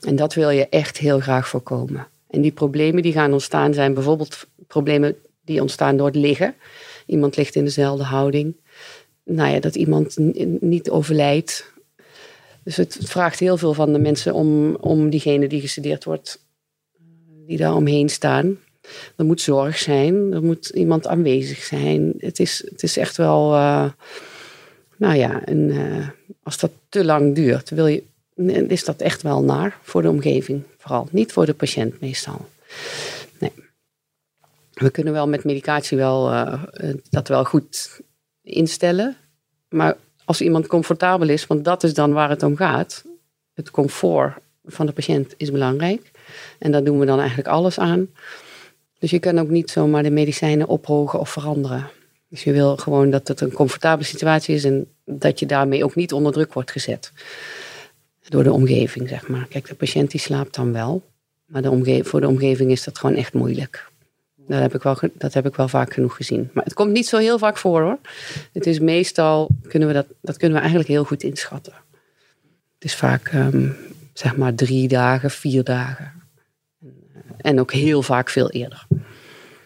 En 0.00 0.16
dat 0.16 0.34
wil 0.34 0.50
je 0.50 0.68
echt 0.68 0.98
heel 0.98 1.20
graag 1.20 1.48
voorkomen. 1.48 2.06
En 2.30 2.40
die 2.40 2.52
problemen 2.52 3.02
die 3.02 3.12
gaan 3.12 3.32
ontstaan 3.32 3.74
zijn 3.74 3.94
bijvoorbeeld 3.94 4.46
problemen 4.66 5.16
die 5.44 5.60
ontstaan 5.60 5.96
door 5.96 6.06
het 6.06 6.16
liggen. 6.16 6.54
Iemand 7.06 7.36
ligt 7.36 7.54
in 7.54 7.64
dezelfde 7.64 8.04
houding. 8.04 8.56
Nou 9.24 9.50
ja, 9.50 9.60
dat 9.60 9.74
iemand 9.74 10.16
niet 10.60 10.90
overlijdt. 10.90 11.72
Dus 12.62 12.76
het 12.76 12.98
vraagt 13.00 13.38
heel 13.38 13.56
veel 13.56 13.74
van 13.74 13.92
de 13.92 13.98
mensen 13.98 14.34
om, 14.34 14.74
om 14.74 15.10
diegene 15.10 15.46
die 15.46 15.60
gestudeerd 15.60 16.04
wordt, 16.04 16.44
die 17.46 17.56
daar 17.56 17.74
omheen 17.74 18.08
staan. 18.08 18.58
Er 19.16 19.24
moet 19.24 19.40
zorg 19.40 19.78
zijn, 19.78 20.32
er 20.32 20.42
moet 20.42 20.68
iemand 20.68 21.06
aanwezig 21.06 21.62
zijn. 21.62 22.14
Het 22.18 22.38
is, 22.38 22.64
het 22.70 22.82
is 22.82 22.96
echt 22.96 23.16
wel, 23.16 23.52
uh, 23.52 23.90
nou 24.96 25.14
ja, 25.14 25.48
een, 25.48 25.68
uh, 25.70 26.08
als 26.42 26.58
dat 26.58 26.70
te 26.88 27.04
lang 27.04 27.34
duurt, 27.34 27.70
wil 27.70 27.86
je, 27.86 28.02
is 28.68 28.84
dat 28.84 29.00
echt 29.00 29.22
wel 29.22 29.42
naar 29.42 29.78
voor 29.82 30.02
de 30.02 30.10
omgeving. 30.10 30.62
Vooral 30.78 31.08
niet 31.10 31.32
voor 31.32 31.46
de 31.46 31.54
patiënt 31.54 32.00
meestal. 32.00 32.48
Nee. 33.38 33.52
We 34.72 34.90
kunnen 34.90 35.12
wel 35.12 35.28
met 35.28 35.44
medicatie 35.44 35.96
wel, 35.96 36.30
dat 37.10 37.28
wel 37.28 37.44
goed 37.44 38.00
instellen. 38.44 39.16
Maar 39.68 39.96
als 40.24 40.40
iemand 40.40 40.66
comfortabel 40.66 41.28
is, 41.28 41.46
want 41.46 41.64
dat 41.64 41.82
is 41.82 41.94
dan 41.94 42.12
waar 42.12 42.30
het 42.30 42.42
om 42.42 42.56
gaat. 42.56 43.04
Het 43.54 43.70
comfort 43.70 44.34
van 44.64 44.86
de 44.86 44.92
patiënt 44.92 45.34
is 45.36 45.50
belangrijk. 45.50 46.10
En 46.58 46.72
daar 46.72 46.84
doen 46.84 46.98
we 46.98 47.06
dan 47.06 47.18
eigenlijk 47.18 47.48
alles 47.48 47.78
aan. 47.78 48.08
Dus 48.98 49.10
je 49.10 49.18
kan 49.18 49.38
ook 49.38 49.48
niet 49.48 49.70
zomaar 49.70 50.02
de 50.02 50.10
medicijnen 50.10 50.68
ophogen 50.68 51.20
of 51.20 51.30
veranderen. 51.30 51.90
Dus 52.28 52.44
je 52.44 52.52
wil 52.52 52.76
gewoon 52.76 53.10
dat 53.10 53.28
het 53.28 53.40
een 53.40 53.52
comfortabele 53.52 54.06
situatie 54.06 54.54
is 54.54 54.64
en 54.64 54.86
dat 55.04 55.38
je 55.38 55.46
daarmee 55.46 55.84
ook 55.84 55.94
niet 55.94 56.12
onder 56.12 56.32
druk 56.32 56.52
wordt 56.52 56.70
gezet. 56.70 57.12
Door 58.28 58.42
de 58.42 58.52
omgeving, 58.52 59.08
zeg 59.08 59.28
maar. 59.28 59.46
Kijk, 59.46 59.66
de 59.66 59.74
patiënt 59.74 60.10
die 60.10 60.20
slaapt 60.20 60.54
dan 60.54 60.72
wel. 60.72 61.02
Maar 61.46 61.62
de 61.62 62.00
voor 62.04 62.20
de 62.20 62.28
omgeving 62.28 62.70
is 62.70 62.84
dat 62.84 62.98
gewoon 62.98 63.16
echt 63.16 63.32
moeilijk. 63.32 63.90
Dat 64.48 64.60
heb, 64.60 64.74
ik 64.74 64.82
wel, 64.82 64.96
dat 65.14 65.34
heb 65.34 65.46
ik 65.46 65.54
wel 65.54 65.68
vaak 65.68 65.92
genoeg 65.92 66.16
gezien. 66.16 66.50
Maar 66.52 66.64
het 66.64 66.74
komt 66.74 66.92
niet 66.92 67.06
zo 67.06 67.18
heel 67.18 67.38
vaak 67.38 67.56
voor 67.56 67.82
hoor. 67.82 67.98
Het 68.52 68.66
is 68.66 68.78
meestal, 68.78 69.48
kunnen 69.68 69.88
we 69.88 69.94
dat, 69.94 70.06
dat 70.20 70.36
kunnen 70.36 70.56
we 70.56 70.60
eigenlijk 70.60 70.90
heel 70.90 71.04
goed 71.04 71.22
inschatten. 71.22 71.72
Het 72.74 72.84
is 72.84 72.94
vaak 72.94 73.32
um, 73.32 73.76
zeg 74.12 74.36
maar 74.36 74.54
drie 74.54 74.88
dagen, 74.88 75.30
vier 75.30 75.64
dagen. 75.64 76.12
En 77.36 77.60
ook 77.60 77.72
heel 77.72 78.02
vaak 78.02 78.30
veel 78.30 78.50
eerder. 78.50 78.86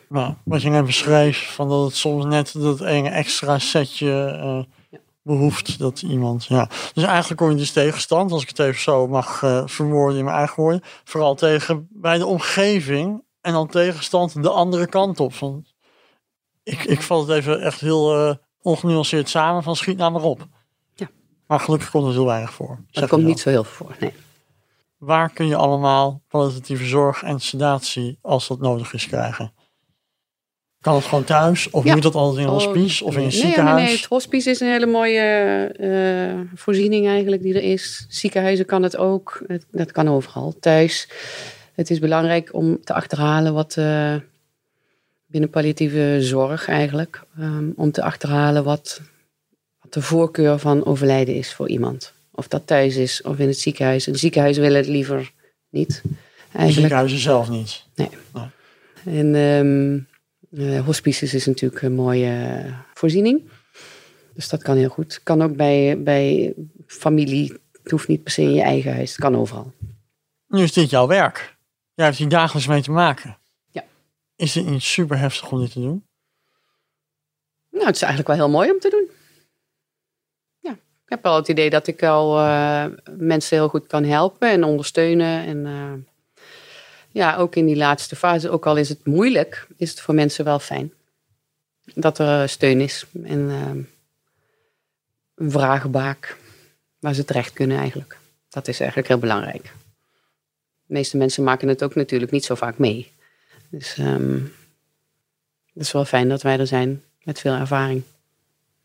Nou, 0.09 0.35
wat 0.45 0.63
je 0.63 0.71
net 0.71 0.85
beschreef, 0.85 1.53
van 1.55 1.69
dat 1.69 1.85
het 1.85 1.95
soms 1.95 2.25
net 2.25 2.53
dat 2.53 2.81
ene 2.81 3.09
extra 3.09 3.59
setje 3.59 4.07
uh, 4.07 4.63
ja. 4.91 4.99
behoeft 5.23 5.79
dat 5.79 6.03
iemand. 6.03 6.45
Ja. 6.45 6.69
Dus 6.95 7.05
eigenlijk 7.05 7.41
kom 7.41 7.51
je 7.51 7.57
dus 7.57 7.73
tegenstand, 7.73 8.33
als 8.33 8.43
ik 8.43 8.49
het 8.49 8.59
even 8.59 8.81
zo 8.81 9.07
mag 9.07 9.43
uh, 9.43 9.63
verwoorden 9.67 10.19
in 10.19 10.25
mijn 10.25 10.37
eigen 10.37 10.63
woorden, 10.63 10.83
vooral 11.05 11.35
tegen 11.35 11.89
bij 11.91 12.19
de 12.19 12.27
omgeving 12.27 13.23
en 13.49 13.55
dan 13.55 13.67
tegenstand 13.67 14.43
de 14.43 14.51
andere 14.51 14.87
kant 14.87 15.21
op. 15.21 15.35
Van, 15.35 15.67
ik, 16.63 16.85
ik 16.85 17.03
val 17.03 17.21
het 17.21 17.31
even 17.31 17.61
echt 17.61 17.81
heel 17.81 18.29
uh, 18.29 18.35
ongenuanceerd 18.63 19.29
samen 19.29 19.63
van 19.63 19.77
schiet 19.77 19.97
nou 19.97 20.13
maar 20.13 20.23
op. 20.23 20.47
Ja. 20.95 21.09
Maar 21.47 21.61
gelukkig 21.61 21.91
komt 21.91 22.07
er 22.07 22.13
heel 22.13 22.27
weinig 22.27 22.53
voor. 22.53 22.85
Dat 22.91 23.09
komt 23.09 23.25
niet 23.25 23.41
zo 23.41 23.51
heel 23.51 23.65
veel 23.65 23.87
voor, 23.87 23.97
nee. 24.01 24.13
Waar 24.99 25.31
kun 25.31 25.47
je 25.47 25.57
allemaal 25.57 26.23
kwalitatieve 26.29 26.85
zorg 26.85 27.23
en 27.23 27.41
sedatie, 27.41 28.19
als 28.23 28.49
dat 28.49 28.61
nodig 28.61 28.93
is, 28.93 29.07
krijgen? 29.07 29.53
Kan 30.81 30.95
het 30.95 31.05
gewoon 31.05 31.25
thuis? 31.25 31.71
Of 31.71 31.85
ja. 31.85 31.95
moet 31.95 32.03
dat 32.03 32.15
altijd 32.15 32.39
in 32.39 32.53
een 32.53 32.59
hospice 32.61 33.05
of 33.05 33.13
in 33.13 33.17
een 33.17 33.29
nee, 33.29 33.37
ziekenhuis? 33.37 33.77
Nee, 33.77 33.85
nee, 33.85 33.97
het 33.97 34.05
hospice 34.05 34.51
is 34.51 34.61
een 34.61 34.71
hele 34.71 34.87
mooie 34.87 35.75
uh, 35.81 36.41
voorziening 36.55 37.07
eigenlijk 37.07 37.43
die 37.43 37.55
er 37.55 37.63
is. 37.63 38.07
Ziekenhuizen 38.09 38.67
kan 38.67 38.83
het 38.83 38.97
ook. 38.97 39.43
Het, 39.47 39.67
dat 39.71 39.93
kan 39.93 40.09
overal. 40.09 40.55
Thuis. 40.61 41.09
Het 41.79 41.91
is 41.91 41.99
belangrijk 41.99 42.55
om 42.55 42.85
te 42.85 42.93
achterhalen 42.93 43.55
wat 43.55 43.77
uh, 43.79 44.15
binnen 45.27 45.51
palliatieve 45.51 46.17
zorg 46.21 46.69
eigenlijk. 46.69 47.23
Um, 47.41 47.73
om 47.77 47.91
te 47.91 48.03
achterhalen 48.03 48.65
wat, 48.65 49.01
wat 49.81 49.93
de 49.93 50.03
voorkeur 50.03 50.59
van 50.59 50.85
overlijden 50.85 51.35
is 51.35 51.55
voor 51.55 51.69
iemand. 51.69 52.13
Of 52.31 52.49
dat 52.49 52.67
thuis 52.67 52.97
is 52.97 53.23
of 53.23 53.39
in 53.39 53.47
het 53.47 53.59
ziekenhuis. 53.59 54.07
En 54.07 54.17
ziekenhuizen 54.17 54.63
willen 54.63 54.77
het 54.77 54.89
liever 54.89 55.33
niet. 55.69 56.03
Eigenlijk. 56.43 56.73
Ziekenhuizen 56.73 57.19
zelf 57.19 57.49
niet? 57.49 57.85
Nee. 57.95 58.09
nee. 58.35 59.19
En 59.19 59.35
um, 59.35 60.07
uh, 60.51 60.85
hospices 60.85 61.35
is 61.35 61.47
natuurlijk 61.47 61.83
een 61.83 61.95
mooie 61.95 62.65
voorziening. 62.95 63.43
Dus 64.35 64.49
dat 64.49 64.63
kan 64.63 64.77
heel 64.77 64.89
goed. 64.89 65.21
Kan 65.23 65.43
ook 65.43 65.57
bij, 65.57 66.03
bij 66.03 66.55
familie. 66.87 67.53
Het 67.83 67.91
hoeft 67.91 68.09
niet 68.09 68.23
per 68.23 68.33
se 68.33 68.43
in 68.43 68.55
je 68.55 68.63
eigen 68.63 68.95
huis. 68.95 69.11
Het 69.11 69.21
kan 69.21 69.37
overal. 69.37 69.73
Nu 70.49 70.63
is 70.63 70.73
dit 70.73 70.91
jouw 70.91 71.07
werk. 71.07 71.57
Jij 71.99 72.07
hebt 72.07 72.19
hier 72.19 72.29
dagelijks 72.29 72.69
mee 72.69 72.83
te 72.83 72.91
maken. 72.91 73.39
Ja. 73.71 73.85
Is 74.37 74.55
het 74.55 74.67
niet 74.67 74.83
super 74.83 75.19
heftig 75.19 75.51
om 75.51 75.61
dit 75.61 75.73
te 75.73 75.81
doen? 75.81 76.07
Nou, 77.71 77.87
het 77.87 77.95
is 77.95 78.03
eigenlijk 78.03 78.29
wel 78.29 78.47
heel 78.47 78.57
mooi 78.57 78.71
om 78.71 78.79
te 78.79 78.91
doen. 78.91 79.09
Ja, 80.61 80.71
ik 80.73 81.09
heb 81.09 81.23
wel 81.23 81.37
het 81.37 81.49
idee 81.49 81.71
dat 81.71 81.87
ik 81.87 82.03
al 82.03 82.39
uh, 82.39 82.85
mensen 83.17 83.57
heel 83.57 83.69
goed 83.69 83.87
kan 83.87 84.05
helpen 84.05 84.51
en 84.51 84.65
ondersteunen. 84.65 85.47
En 85.47 85.67
uh, 85.67 85.93
ja, 87.11 87.37
ook 87.37 87.57
in 87.57 87.67
die 87.67 87.77
laatste 87.77 88.17
fase, 88.17 88.51
ook 88.51 88.67
al 88.67 88.77
is 88.77 88.89
het 88.89 89.07
moeilijk, 89.07 89.67
is 89.77 89.91
het 89.91 90.01
voor 90.01 90.15
mensen 90.15 90.45
wel 90.45 90.59
fijn. 90.59 90.93
Dat 91.85 92.19
er 92.19 92.49
steun 92.49 92.81
is 92.81 93.07
en 93.25 93.39
uh, 93.39 93.85
een 95.35 95.51
vragenbaak 95.51 96.37
waar 96.99 97.15
ze 97.15 97.25
terecht 97.25 97.53
kunnen 97.53 97.79
eigenlijk. 97.79 98.19
Dat 98.49 98.69
is 98.69 98.79
eigenlijk 98.81 99.09
heel 99.09 99.19
belangrijk. 99.19 99.73
De 100.89 100.95
meeste 100.95 101.17
mensen 101.17 101.45
maken 101.45 101.69
het 101.69 101.83
ook 101.83 101.95
natuurlijk 101.95 102.31
niet 102.31 102.45
zo 102.45 102.55
vaak 102.55 102.79
mee. 102.79 103.13
Dus 103.71 103.97
um, 103.99 104.53
het 105.75 105.83
is 105.83 105.93
wel 105.93 106.05
fijn 106.05 106.29
dat 106.29 106.43
wij 106.43 106.59
er 106.59 106.67
zijn 106.67 107.03
met 107.23 107.41
veel 107.41 107.53
ervaring. 107.53 108.03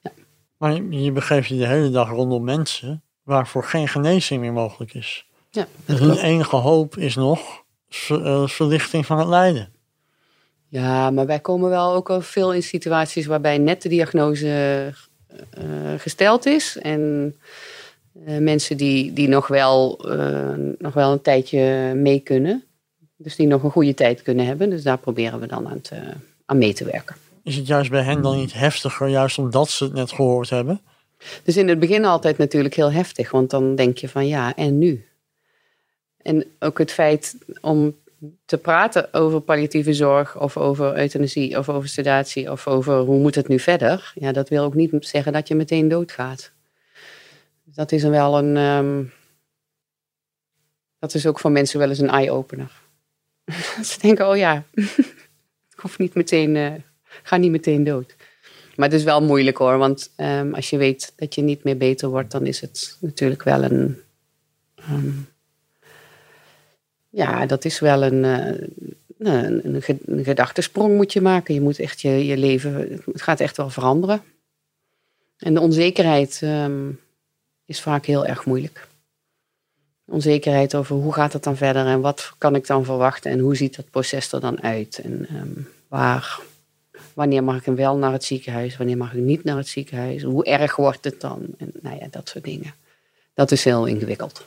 Ja. 0.01 0.11
Maar 0.57 0.81
je 0.81 1.11
begeeft 1.11 1.47
je 1.47 1.57
de 1.57 1.67
hele 1.67 1.89
dag 1.89 2.09
rondom 2.09 2.43
mensen 2.43 3.03
waarvoor 3.23 3.63
geen 3.63 3.87
genezing 3.87 4.41
meer 4.41 4.53
mogelijk 4.53 4.93
is. 4.93 5.27
Ja, 5.49 5.67
dus 5.85 5.99
hun 5.99 6.17
enige 6.17 6.55
hoop 6.55 6.97
is 6.97 7.15
nog 7.15 7.63
ver, 7.89 8.49
verlichting 8.49 9.05
van 9.05 9.17
het 9.19 9.27
lijden. 9.27 9.73
Ja, 10.67 11.11
maar 11.11 11.25
wij 11.25 11.39
komen 11.39 11.69
wel 11.69 11.93
ook 11.93 12.09
al 12.09 12.21
veel 12.21 12.53
in 12.53 12.63
situaties 12.63 13.25
waarbij 13.25 13.57
net 13.57 13.81
de 13.81 13.89
diagnose 13.89 14.93
uh, 15.59 15.93
gesteld 15.97 16.45
is. 16.45 16.77
En 16.77 17.35
uh, 18.13 18.37
mensen 18.37 18.77
die, 18.77 19.13
die 19.13 19.27
nog, 19.27 19.47
wel, 19.47 20.11
uh, 20.17 20.53
nog 20.77 20.93
wel 20.93 21.11
een 21.11 21.21
tijdje 21.21 21.93
mee 21.95 22.19
kunnen. 22.19 22.63
Dus 23.17 23.35
die 23.35 23.47
nog 23.47 23.63
een 23.63 23.71
goede 23.71 23.93
tijd 23.93 24.21
kunnen 24.21 24.45
hebben. 24.45 24.69
Dus 24.69 24.83
daar 24.83 24.97
proberen 24.97 25.39
we 25.39 25.47
dan 25.47 25.67
aan, 25.67 25.81
te, 25.81 25.95
aan 26.45 26.57
mee 26.57 26.73
te 26.73 26.85
werken. 26.85 27.15
Is 27.43 27.55
het 27.55 27.67
juist 27.67 27.89
bij 27.89 28.03
hen 28.03 28.21
dan 28.21 28.37
niet 28.37 28.53
heftiger, 28.53 29.07
juist 29.07 29.37
omdat 29.37 29.69
ze 29.69 29.83
het 29.83 29.93
net 29.93 30.11
gehoord 30.11 30.49
hebben? 30.49 30.81
Dus 31.43 31.57
in 31.57 31.67
het 31.67 31.79
begin 31.79 32.05
altijd 32.05 32.37
natuurlijk 32.37 32.75
heel 32.75 32.91
heftig. 32.91 33.31
Want 33.31 33.49
dan 33.49 33.75
denk 33.75 33.97
je 33.97 34.09
van 34.09 34.27
ja, 34.27 34.55
en 34.55 34.77
nu? 34.77 35.05
En 36.17 36.45
ook 36.59 36.77
het 36.77 36.91
feit 36.91 37.37
om 37.61 37.95
te 38.45 38.57
praten 38.57 39.13
over 39.13 39.41
palliatieve 39.41 39.93
zorg 39.93 40.39
of 40.39 40.57
over 40.57 40.97
euthanasie 40.97 41.57
of 41.57 41.69
over 41.69 41.89
sedatie 41.89 42.51
of 42.51 42.67
over 42.67 42.97
hoe 42.97 43.19
moet 43.19 43.35
het 43.35 43.47
nu 43.47 43.59
verder. 43.59 44.11
Ja, 44.15 44.31
dat 44.31 44.49
wil 44.49 44.63
ook 44.63 44.73
niet 44.73 44.91
zeggen 44.99 45.33
dat 45.33 45.47
je 45.47 45.55
meteen 45.55 45.87
doodgaat. 45.87 46.51
Dat 47.73 47.91
is 47.91 48.03
wel 48.03 48.37
een. 48.37 48.57
Um, 48.57 49.11
dat 50.99 51.13
is 51.13 51.25
ook 51.25 51.39
voor 51.39 51.51
mensen 51.51 51.79
wel 51.79 51.89
eens 51.89 51.99
een 51.99 52.09
eye-opener. 52.09 52.71
Ze 53.83 53.99
denken, 53.99 54.29
oh 54.29 54.37
ja, 54.37 54.63
ik 55.73 55.79
hoef 55.79 55.97
niet 55.97 56.13
meteen, 56.13 56.55
uh, 56.55 56.73
ga 57.03 57.37
niet 57.37 57.51
meteen 57.51 57.83
dood. 57.83 58.15
Maar 58.75 58.89
het 58.89 58.97
is 58.97 59.03
wel 59.03 59.21
moeilijk 59.21 59.57
hoor, 59.57 59.77
want 59.77 60.11
um, 60.17 60.53
als 60.53 60.69
je 60.69 60.77
weet 60.77 61.13
dat 61.15 61.35
je 61.35 61.41
niet 61.41 61.63
meer 61.63 61.77
beter 61.77 62.09
wordt, 62.09 62.31
dan 62.31 62.45
is 62.45 62.61
het 62.61 62.97
natuurlijk 62.99 63.43
wel 63.43 63.63
een. 63.63 63.97
Um, 64.89 65.27
ja, 67.09 67.45
dat 67.45 67.65
is 67.65 67.79
wel 67.79 68.03
een, 68.03 68.23
uh, 69.17 69.43
een, 70.05 70.23
gedachtesprong 70.23 70.95
moet 70.95 71.13
je 71.13 71.21
maken. 71.21 71.53
Je 71.53 71.61
moet 71.61 71.79
echt 71.79 72.01
je, 72.01 72.25
je 72.25 72.37
leven, 72.37 73.01
het 73.11 73.21
gaat 73.21 73.39
echt 73.39 73.57
wel 73.57 73.69
veranderen. 73.69 74.21
En 75.37 75.53
de 75.53 75.59
onzekerheid 75.59 76.41
is 77.65 77.81
vaak 77.81 78.05
heel 78.05 78.25
erg 78.25 78.45
moeilijk. 78.45 78.87
Onzekerheid 80.05 80.75
over 80.75 80.95
hoe 80.95 81.13
gaat 81.13 81.33
het 81.33 81.43
dan 81.43 81.57
verder 81.57 81.85
en 81.85 82.01
wat 82.01 82.33
kan 82.37 82.55
ik 82.55 82.67
dan 82.67 82.85
verwachten 82.85 83.31
en 83.31 83.39
hoe 83.39 83.55
ziet 83.55 83.75
dat 83.75 83.89
proces 83.89 84.31
er 84.31 84.39
dan 84.39 84.61
uit 84.61 84.99
en 85.03 85.27
um, 85.35 85.69
waar, 85.87 86.39
wanneer 87.13 87.43
mag 87.43 87.65
ik 87.65 87.75
wel 87.75 87.97
naar 87.97 88.11
het 88.11 88.23
ziekenhuis, 88.23 88.77
wanneer 88.77 88.97
mag 88.97 89.13
ik 89.13 89.21
niet 89.21 89.43
naar 89.43 89.57
het 89.57 89.67
ziekenhuis, 89.67 90.23
hoe 90.23 90.45
erg 90.45 90.75
wordt 90.75 91.03
het 91.03 91.21
dan 91.21 91.45
en 91.57 91.71
nou 91.81 91.97
ja, 91.99 92.07
dat 92.11 92.29
soort 92.29 92.43
dingen. 92.43 92.73
Dat 93.33 93.51
is 93.51 93.63
heel 93.63 93.85
ingewikkeld. 93.85 94.45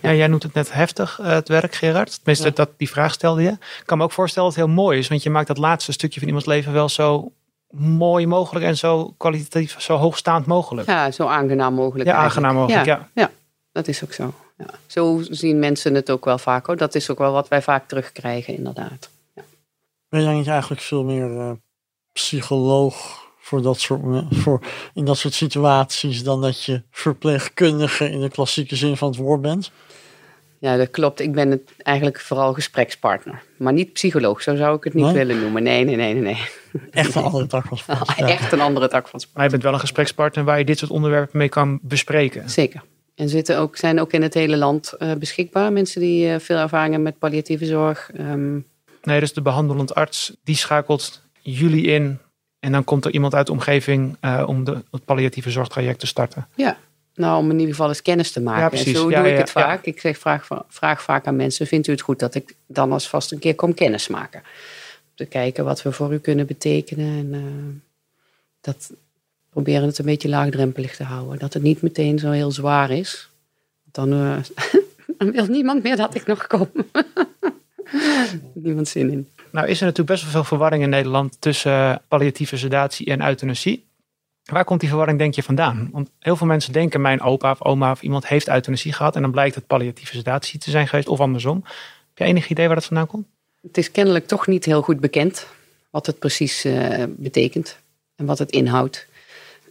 Ja, 0.00 0.14
jij 0.14 0.26
noemt 0.26 0.42
het 0.42 0.54
net 0.54 0.72
heftig, 0.72 1.18
uh, 1.18 1.26
het 1.26 1.48
werk, 1.48 1.74
Gerard. 1.74 2.16
Tenminste, 2.16 2.46
ja. 2.46 2.54
dat, 2.54 2.70
die 2.76 2.88
vraag 2.88 3.12
stelde 3.12 3.42
je. 3.42 3.50
Ik 3.50 3.82
kan 3.84 3.98
me 3.98 4.04
ook 4.04 4.12
voorstellen 4.12 4.48
dat 4.48 4.58
het 4.58 4.66
heel 4.66 4.74
mooi 4.74 4.98
is, 4.98 5.08
want 5.08 5.22
je 5.22 5.30
maakt 5.30 5.46
dat 5.46 5.58
laatste 5.58 5.92
stukje 5.92 6.18
van 6.18 6.28
iemands 6.28 6.48
leven 6.48 6.72
wel 6.72 6.88
zo 6.88 7.32
mooi 7.76 8.26
mogelijk 8.26 8.64
en 8.64 8.76
zo 8.76 9.14
kwalitatief, 9.16 9.80
zo 9.80 9.96
hoogstaand 9.96 10.46
mogelijk. 10.46 10.88
Ja, 10.88 11.10
zo 11.10 11.26
aangenaam 11.26 11.74
mogelijk. 11.74 12.08
Ja, 12.08 12.16
aangenaam 12.16 12.54
mogelijk, 12.54 12.86
ja. 12.86 13.08
ja. 13.14 13.22
ja. 13.22 13.30
dat 13.72 13.88
is 13.88 14.04
ook 14.04 14.12
zo. 14.12 14.34
Ja. 14.56 14.66
Zo 14.86 15.20
zien 15.30 15.58
mensen 15.58 15.94
het 15.94 16.10
ook 16.10 16.24
wel 16.24 16.38
vaak 16.38 16.66
hoor. 16.66 16.76
Dat 16.76 16.94
is 16.94 17.10
ook 17.10 17.18
wel 17.18 17.32
wat 17.32 17.48
wij 17.48 17.62
vaak 17.62 17.88
terugkrijgen, 17.88 18.56
inderdaad. 18.56 19.10
Ja. 19.34 19.42
Ben 20.08 20.22
jij 20.22 20.34
niet 20.34 20.48
eigenlijk 20.48 20.80
veel 20.80 21.04
meer 21.04 21.30
uh, 21.30 21.50
psycholoog 22.12 23.26
voor 23.38 23.62
dat 23.62 23.80
soort, 23.80 24.24
voor, 24.30 24.60
in 24.94 25.04
dat 25.04 25.16
soort 25.16 25.34
situaties 25.34 26.22
dan 26.22 26.40
dat 26.40 26.64
je 26.64 26.82
verpleegkundige 26.90 28.10
in 28.10 28.20
de 28.20 28.30
klassieke 28.30 28.76
zin 28.76 28.96
van 28.96 29.08
het 29.08 29.18
woord 29.18 29.40
bent? 29.40 29.70
Ja, 30.60 30.76
dat 30.76 30.90
klopt. 30.90 31.20
Ik 31.20 31.32
ben 31.32 31.50
het 31.50 31.60
eigenlijk 31.82 32.20
vooral 32.20 32.52
gesprekspartner. 32.54 33.42
Maar 33.56 33.72
niet 33.72 33.92
psycholoog, 33.92 34.42
zo 34.42 34.56
zou 34.56 34.76
ik 34.76 34.84
het 34.84 34.94
niet 34.94 35.12
willen 35.12 35.40
noemen. 35.40 35.62
Nee, 35.62 35.84
nee, 35.84 35.96
nee, 35.96 36.14
nee. 36.14 36.22
nee. 36.22 36.38
Echt 36.90 37.14
een 37.14 37.22
andere 37.22 37.46
tak 37.46 37.66
van 37.66 37.76
sport. 37.76 37.98
Ja. 38.16 38.28
Echt 38.28 38.52
een 38.52 38.60
andere 38.60 38.88
tak 38.88 39.08
van 39.08 39.20
sport. 39.20 39.36
Maar 39.36 39.44
je 39.44 39.50
bent 39.50 39.62
wel 39.62 39.72
een 39.72 39.80
gesprekspartner 39.80 40.44
waar 40.44 40.58
je 40.58 40.64
dit 40.64 40.78
soort 40.78 40.90
onderwerpen 40.90 41.38
mee 41.38 41.48
kan 41.48 41.78
bespreken. 41.82 42.50
Zeker. 42.50 42.82
En 43.14 43.28
zitten 43.28 43.58
ook, 43.58 43.76
zijn 43.76 44.00
ook 44.00 44.12
in 44.12 44.22
het 44.22 44.34
hele 44.34 44.56
land 44.56 44.92
eh, 44.92 45.12
beschikbaar. 45.12 45.72
Mensen 45.72 46.00
die 46.00 46.32
eh, 46.32 46.40
veel 46.40 46.56
ervaring 46.56 46.92
hebben 46.92 47.10
met 47.10 47.18
palliatieve 47.18 47.66
zorg. 47.66 48.10
Ehm, 48.16 48.58
Nee, 49.02 49.20
dus 49.20 49.32
de 49.32 49.42
behandelend 49.42 49.94
arts 49.94 50.36
die 50.44 50.56
schakelt 50.56 51.22
jullie 51.40 51.86
in. 51.86 52.18
En 52.60 52.72
dan 52.72 52.84
komt 52.84 53.04
er 53.04 53.12
iemand 53.12 53.34
uit 53.34 53.46
de 53.46 53.52
omgeving 53.52 54.16
eh, 54.20 54.44
om 54.46 54.64
de, 54.64 54.84
het 54.90 55.04
palliatieve 55.04 55.50
zorgtraject 55.50 56.00
te 56.00 56.06
starten. 56.06 56.46
ja, 56.54 56.76
nou 57.18 57.38
om 57.38 57.50
in 57.50 57.58
ieder 57.58 57.74
geval 57.74 57.88
eens 57.88 58.02
kennis 58.02 58.32
te 58.32 58.40
maken. 58.40 58.60
Ja, 58.60 58.70
en 58.70 58.70
precies. 58.70 58.96
zo 58.96 59.10
Ja, 59.10 59.22
doe 59.22 59.30
ik 59.30 59.38
het 59.38 59.50
vaak. 59.50 59.84
Ik 59.84 60.00
zeg, 60.00 60.18
vraag, 60.18 60.48
vraag 60.68 61.02
vaak 61.02 61.26
aan 61.26 61.36
mensen, 61.36 61.66
vindt 61.66 61.86
u 61.86 61.92
het 61.92 62.00
goed 62.00 62.18
dat 62.18 62.34
ik 62.34 62.54
dan 62.66 62.92
alvast 62.92 63.32
een 63.32 63.38
keer 63.38 63.54
kom 63.54 63.74
kennis 63.74 64.08
maken? 64.08 64.40
Om 64.40 65.14
te 65.14 65.24
kijken 65.24 65.64
wat 65.64 65.82
we 65.82 65.92
voor 65.92 66.12
u 66.12 66.18
kunnen 66.18 66.46
betekenen. 66.46 67.18
En 67.18 67.34
eh, 67.34 67.80
dat 68.60 68.92
proberen 69.50 69.86
het 69.86 69.98
een 69.98 70.04
beetje 70.04 70.28
laagdrempelig 70.28 70.96
te 70.96 71.04
houden. 71.04 71.38
Dat 71.38 71.52
het 71.52 71.62
niet 71.62 71.82
meteen 71.82 72.18
zo 72.18 72.30
heel 72.30 72.50
zwaar 72.50 72.90
is. 72.90 73.30
Dan, 73.92 74.12
eh, 74.12 74.36
dan 75.18 75.30
wil 75.30 75.46
niemand 75.46 75.82
meer 75.82 75.96
dat 75.96 76.14
ik 76.14 76.26
nog 76.26 76.46
kom. 76.46 76.70
niemand 78.52 78.88
zin 78.88 79.10
in. 79.10 79.28
Nou 79.50 79.68
is 79.68 79.80
er 79.80 79.86
natuurlijk 79.86 80.10
best 80.10 80.22
wel 80.22 80.32
veel 80.32 80.44
verwarring 80.44 80.82
in 80.82 80.88
Nederland 80.88 81.40
tussen 81.40 82.02
palliatieve 82.08 82.56
sedatie 82.56 83.06
en 83.06 83.26
euthanasie. 83.26 83.87
Waar 84.52 84.64
komt 84.64 84.80
die 84.80 84.88
verwarring 84.88 85.18
denk 85.18 85.34
je 85.34 85.42
vandaan? 85.42 85.88
Want 85.92 86.10
heel 86.18 86.36
veel 86.36 86.46
mensen 86.46 86.72
denken 86.72 87.00
mijn 87.00 87.20
opa 87.20 87.50
of 87.50 87.64
oma 87.64 87.90
of 87.90 88.02
iemand 88.02 88.26
heeft 88.26 88.48
euthanasie 88.48 88.92
gehad. 88.92 89.16
En 89.16 89.22
dan 89.22 89.30
blijkt 89.30 89.54
het 89.54 89.66
palliatieve 89.66 90.16
sedatie 90.16 90.60
te 90.60 90.70
zijn 90.70 90.88
geweest 90.88 91.08
of 91.08 91.20
andersom. 91.20 91.64
Heb 91.64 92.18
je 92.18 92.24
enig 92.24 92.48
idee 92.48 92.66
waar 92.66 92.74
dat 92.74 92.84
vandaan 92.84 93.06
komt? 93.06 93.26
Het 93.62 93.78
is 93.78 93.90
kennelijk 93.90 94.26
toch 94.26 94.46
niet 94.46 94.64
heel 94.64 94.82
goed 94.82 95.00
bekend 95.00 95.46
wat 95.90 96.06
het 96.06 96.18
precies 96.18 96.64
eh, 96.64 97.04
betekent 97.08 97.78
en 98.16 98.26
wat 98.26 98.38
het 98.38 98.50
inhoudt. 98.50 99.06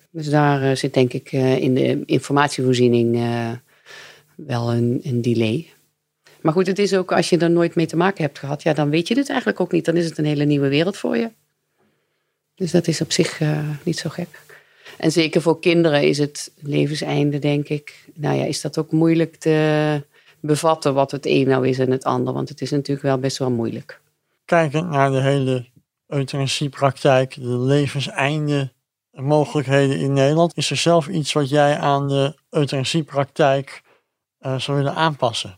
Dus 0.10 0.30
daar 0.30 0.62
eh, 0.64 0.76
zit 0.76 0.94
denk 0.94 1.14
ik 1.14 1.32
eh, 1.32 1.58
in 1.58 1.74
de 1.74 2.04
informatievoorziening 2.06 3.22
wel 4.36 4.74
een, 4.74 5.22
delay. 5.22 5.68
Maar 6.42 6.54
goed, 6.54 6.68
het 6.68 6.80
is 6.80 6.94
ook 6.94 7.12
als 7.12 7.30
je 7.30 7.38
er 7.38 7.50
nooit 7.50 7.76
mee 7.76 7.86
te 7.86 7.96
maken 7.96 8.24
hebt 8.24 8.40
gehad, 8.40 8.64
ja, 8.64 8.74
dan 8.74 8.90
weet 8.90 9.08
je 9.08 9.16
dit 9.16 9.30
eigenlijk 9.30 9.60
ook 9.60 9.72
niet. 9.72 9.86
Dan 9.86 9.96
is 9.96 10.06
het 10.06 10.18
een 10.18 10.26
hele 10.26 10.46
nieuwe 10.46 10.68
wereld 10.68 10.98
voor 10.98 11.18
je. 11.18 11.30
Dus 12.56 12.72
dat 12.72 12.88
is 12.88 13.02
op 13.02 13.12
zich 13.12 13.42
niet 13.84 13.98
zo 13.98 14.10
gek. 14.10 14.46
En 14.98 15.12
zeker 15.12 15.42
voor 15.42 15.60
kinderen 15.60 16.04
is 16.04 16.18
het 16.18 16.52
levenseinde, 16.60 17.40
denk 17.40 17.68
ik. 17.68 18.06
Nou 18.14 18.38
ja, 18.38 18.44
is 18.44 18.62
dat 18.62 18.78
ook 18.78 18.92
moeilijk 18.92 19.36
te 19.36 20.02
bevatten 20.40 20.94
wat 20.94 21.12
het 21.12 21.26
een 21.26 21.48
nou 21.48 21.68
is 21.68 21.80
en 21.80 21.92
het 21.92 22.04
ander. 22.04 22.34
Want 22.34 22.50
het 22.50 22.62
is 22.62 22.72
natuurlijk 22.72 23.08
wel 23.08 23.18
best 23.18 23.38
wel 23.38 23.52
moeilijk. 23.52 24.00
Kijkend 24.46 24.90
naar 24.90 25.12
de 25.12 25.22
hele 25.22 25.66
euthanasiepraktijk, 26.08 27.36
de 27.36 27.58
levenseinde 27.58 28.72
mogelijkheden 29.12 30.00
in 30.00 30.14
Nederland, 30.14 30.58
is 30.58 30.70
er 30.70 30.78
zelf 30.78 31.08
iets 31.08 31.34
wat 31.34 31.50
jij 31.50 31.78
aan 31.78 32.08
de 32.08 32.36
euthanasiepraktijk 32.50 33.82
eh 34.38 34.60
zou 34.60 34.78
willen 34.78 34.96
aanpassen? 34.96 35.58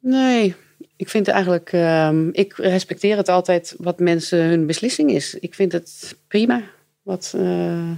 Nee, 0.00 0.54
ik 0.96 1.08
vind 1.08 1.28
eigenlijk, 1.28 1.72
ehm, 1.72 2.28
ik 2.32 2.56
respecteer 2.56 3.16
het 3.16 3.28
altijd 3.28 3.74
wat 3.78 3.98
mensen 3.98 4.38
hun 4.38 4.66
beslissing 4.66 5.10
is. 5.10 5.34
Ik 5.34 5.54
vind 5.54 5.72
het 5.72 6.16
prima 6.28 6.62
wat, 7.04 7.32
eh, 7.36 7.90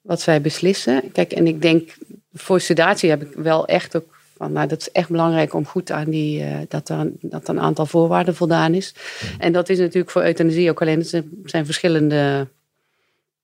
wat 0.00 0.20
zij 0.20 0.40
beslissen. 0.40 1.12
Kijk, 1.12 1.32
en 1.32 1.46
ik 1.46 1.62
denk, 1.62 1.96
voor 2.32 2.60
sedatie 2.60 3.10
heb 3.10 3.22
ik 3.22 3.32
wel 3.32 3.66
echt 3.66 3.96
ook 3.96 4.16
van, 4.36 4.52
nou, 4.52 4.68
dat 4.68 4.80
is 4.80 4.90
echt 4.90 5.08
belangrijk 5.08 5.54
om 5.54 5.66
goed 5.66 5.90
aan 5.90 6.10
die, 6.10 6.42
eh, 6.42 6.58
dat, 6.68 6.88
er, 6.88 7.10
dat 7.20 7.48
er 7.48 7.54
een 7.54 7.60
aantal 7.60 7.86
voorwaarden 7.86 8.34
voldaan 8.34 8.74
is. 8.74 8.94
En 9.38 9.52
dat 9.52 9.68
is 9.68 9.78
natuurlijk 9.78 10.10
voor 10.10 10.24
euthanasie 10.24 10.70
ook 10.70 10.80
alleen, 10.80 10.98
het 10.98 11.08
zijn- 11.44 11.66
verschillende, 11.66 12.48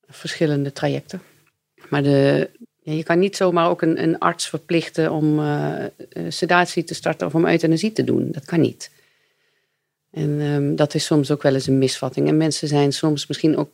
verschillende 0.09 0.73
trajecten. 0.73 1.23
Maar 1.89 2.03
de, 2.03 2.51
ja, 2.83 2.93
je 2.93 3.03
kan 3.03 3.19
niet 3.19 3.37
zomaar 3.37 3.69
ook 3.69 3.83
een, 3.83 4.03
een 4.03 4.19
arts 4.19 4.49
verplichten 4.49 5.13
om 5.13 5.39
eh, 5.41 5.75
sedatie 6.29 6.85
te 6.85 6.95
starten 6.95 7.27
of 7.27 7.35
om 7.35 7.47
euthanasie 7.47 7.93
te 7.93 8.05
doen. 8.05 8.29
Dat 8.31 8.45
kan 8.45 8.61
niet. 8.61 8.91
En 10.11 10.41
ehm, 10.41 10.75
dat 10.75 10.95
is 10.95 11.05
soms 11.05 11.31
ook 11.31 11.43
wel 11.43 11.55
eens 11.55 11.67
een 11.67 11.79
misvatting. 11.79 12.29
En 12.29 12.37
mensen 12.37 12.69
zijn 12.69 12.93
soms 12.93 13.27
misschien 13.27 13.57
ook 13.57 13.71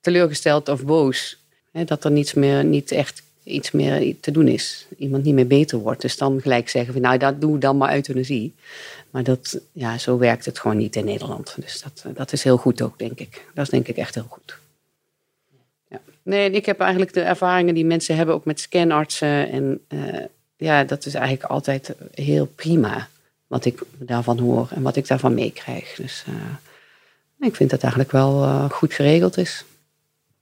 teleurgesteld 0.00 0.68
of 0.68 0.84
boos. 0.84 1.38
Hè, 1.72 1.84
dat 1.84 2.04
er 2.04 2.10
niets 2.10 2.34
meer, 2.34 2.64
niet 2.64 2.90
echt 2.90 3.22
iets 3.44 3.70
meer 3.70 4.20
te 4.20 4.30
doen 4.30 4.48
is. 4.48 4.86
Iemand 4.98 5.24
niet 5.24 5.34
meer 5.34 5.46
beter 5.46 5.78
wordt. 5.78 6.00
Dus 6.00 6.16
dan 6.16 6.40
gelijk 6.40 6.68
zeggen 6.68 6.92
van 6.92 7.02
nou, 7.02 7.18
dat 7.18 7.40
doe 7.40 7.58
dan 7.58 7.76
maar 7.76 7.94
euthanasie. 7.94 8.54
Maar 9.10 9.22
dat, 9.22 9.60
ja, 9.72 9.98
zo 9.98 10.18
werkt 10.18 10.44
het 10.44 10.58
gewoon 10.58 10.76
niet 10.76 10.96
in 10.96 11.04
Nederland. 11.04 11.54
Dus 11.60 11.82
dat, 11.82 12.14
dat 12.16 12.32
is 12.32 12.42
heel 12.42 12.56
goed 12.56 12.82
ook, 12.82 12.98
denk 12.98 13.18
ik. 13.18 13.46
Dat 13.54 13.64
is 13.64 13.70
denk 13.70 13.88
ik 13.88 13.96
echt 13.96 14.14
heel 14.14 14.26
goed. 14.28 14.58
Ja. 15.88 16.00
Nee, 16.22 16.50
ik 16.50 16.66
heb 16.66 16.80
eigenlijk 16.80 17.12
de 17.12 17.20
ervaringen 17.20 17.74
die 17.74 17.84
mensen 17.84 18.16
hebben 18.16 18.34
ook 18.34 18.44
met 18.44 18.60
scanartsen. 18.60 19.50
En 19.50 19.80
eh, 19.88 20.24
ja, 20.56 20.84
dat 20.84 21.06
is 21.06 21.14
eigenlijk 21.14 21.44
altijd 21.44 21.94
heel 22.14 22.46
prima. 22.46 23.08
Wat 23.46 23.64
ik 23.64 23.82
daarvan 23.98 24.38
hoor 24.38 24.68
en 24.74 24.82
wat 24.82 24.96
ik 24.96 25.06
daarvan 25.06 25.34
meekrijg. 25.34 25.94
Dus 25.94 26.24
eh, 26.26 27.46
ik 27.46 27.56
vind 27.56 27.70
dat 27.70 27.82
eigenlijk 27.82 28.12
wel 28.12 28.42
eh, 28.42 28.70
goed 28.70 28.94
geregeld 28.94 29.36
is. 29.36 29.64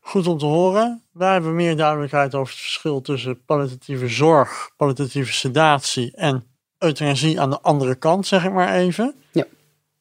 Goed 0.08 0.26
om 0.26 0.38
te 0.38 0.44
horen. 0.44 1.02
Wij 1.12 1.32
hebben 1.32 1.54
meer 1.54 1.76
duidelijkheid 1.76 2.34
over 2.34 2.52
het 2.52 2.62
verschil 2.62 3.00
tussen 3.00 3.44
palliatieve 3.44 4.08
zorg, 4.08 4.70
palliatieve 4.76 5.32
sedatie 5.32 6.16
en 6.16 6.44
euthanasie 6.78 7.40
aan 7.40 7.50
de 7.50 7.60
andere 7.60 7.94
kant, 7.94 8.26
zeg 8.26 8.44
ik 8.44 8.52
maar 8.52 8.74
even. 8.74 9.14
Ja. 9.32 9.44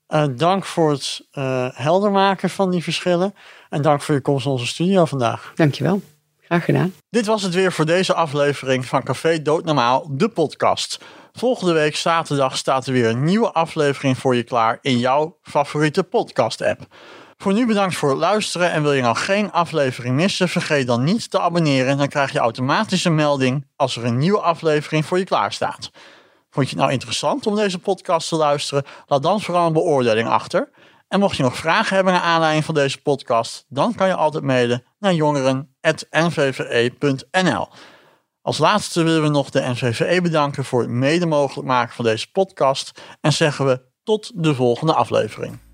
Eh, 0.07 0.25
dank 0.35 0.65
voor 0.65 0.91
het 0.91 1.27
eh, 1.31 1.67
helder 1.73 2.11
maken 2.11 2.49
van 2.49 2.71
die 2.71 2.83
verschillen. 2.83 3.33
En 3.69 3.81
dank 3.81 4.01
voor 4.01 4.15
je 4.15 4.21
komst 4.21 4.45
in 4.45 4.51
onze 4.51 4.67
studio 4.67 5.05
vandaag. 5.05 5.51
Dankjewel. 5.55 6.01
Graag 6.41 6.65
gedaan. 6.65 6.93
Dit 7.09 7.25
was 7.25 7.43
het 7.43 7.53
weer 7.53 7.71
voor 7.71 7.85
deze 7.85 8.13
aflevering 8.13 8.85
van 8.85 9.03
Café 9.03 9.41
Doodnormaal, 9.41 10.07
de 10.11 10.29
podcast. 10.29 10.99
Volgende 11.31 11.73
week 11.73 11.95
zaterdag 11.95 12.57
staat 12.57 12.87
er 12.87 12.93
weer 12.93 13.09
een 13.09 13.23
nieuwe 13.23 13.51
aflevering 13.51 14.17
voor 14.17 14.35
je 14.35 14.43
klaar 14.43 14.77
in 14.81 14.97
jouw 14.97 15.37
favoriete 15.41 16.03
podcast-app. 16.03 16.87
Voor 17.37 17.53
nu 17.53 17.65
bedankt 17.65 17.95
voor 17.95 18.09
het 18.09 18.17
luisteren 18.17 18.71
en 18.71 18.81
wil 18.81 18.93
je 18.93 19.01
nou 19.01 19.15
geen 19.15 19.51
aflevering 19.51 20.15
missen, 20.15 20.49
vergeet 20.49 20.87
dan 20.87 21.03
niet 21.03 21.29
te 21.29 21.39
abonneren. 21.39 21.97
Dan 21.97 22.07
krijg 22.07 22.31
je 22.31 22.39
automatisch 22.39 23.03
een 23.03 23.15
melding 23.15 23.67
als 23.75 23.97
er 23.97 24.05
een 24.05 24.17
nieuwe 24.17 24.39
aflevering 24.39 25.05
voor 25.05 25.17
je 25.17 25.23
klaar 25.23 25.53
staat. 25.53 25.91
Vond 26.49 26.69
je 26.69 26.75
het 26.75 26.83
nou 26.83 26.91
interessant 26.91 27.47
om 27.47 27.55
deze 27.55 27.79
podcast 27.79 28.29
te 28.29 28.35
luisteren? 28.35 28.83
Laat 29.05 29.23
dan 29.23 29.41
vooral 29.41 29.67
een 29.67 29.73
beoordeling 29.73 30.27
achter. 30.27 30.69
En 31.07 31.19
mocht 31.19 31.37
je 31.37 31.43
nog 31.43 31.55
vragen 31.55 31.95
hebben 31.95 32.13
naar 32.13 32.21
aanleiding 32.21 32.65
van 32.65 32.73
deze 32.73 33.01
podcast, 33.01 33.65
dan 33.67 33.95
kan 33.95 34.07
je 34.07 34.15
altijd 34.15 34.43
mailen 34.43 34.83
naar 34.99 35.13
jongeren.nvve.nl. 35.13 37.67
Als 38.41 38.57
laatste 38.57 39.03
willen 39.03 39.21
we 39.21 39.29
nog 39.29 39.49
de 39.49 39.69
NVVE 39.69 40.21
bedanken 40.21 40.65
voor 40.65 40.81
het 40.81 40.89
mede 40.89 41.25
mogelijk 41.25 41.67
maken 41.67 41.95
van 41.95 42.05
deze 42.05 42.31
podcast 42.31 43.01
en 43.21 43.33
zeggen 43.33 43.65
we 43.65 43.81
tot 44.03 44.31
de 44.35 44.55
volgende 44.55 44.93
aflevering. 44.93 45.66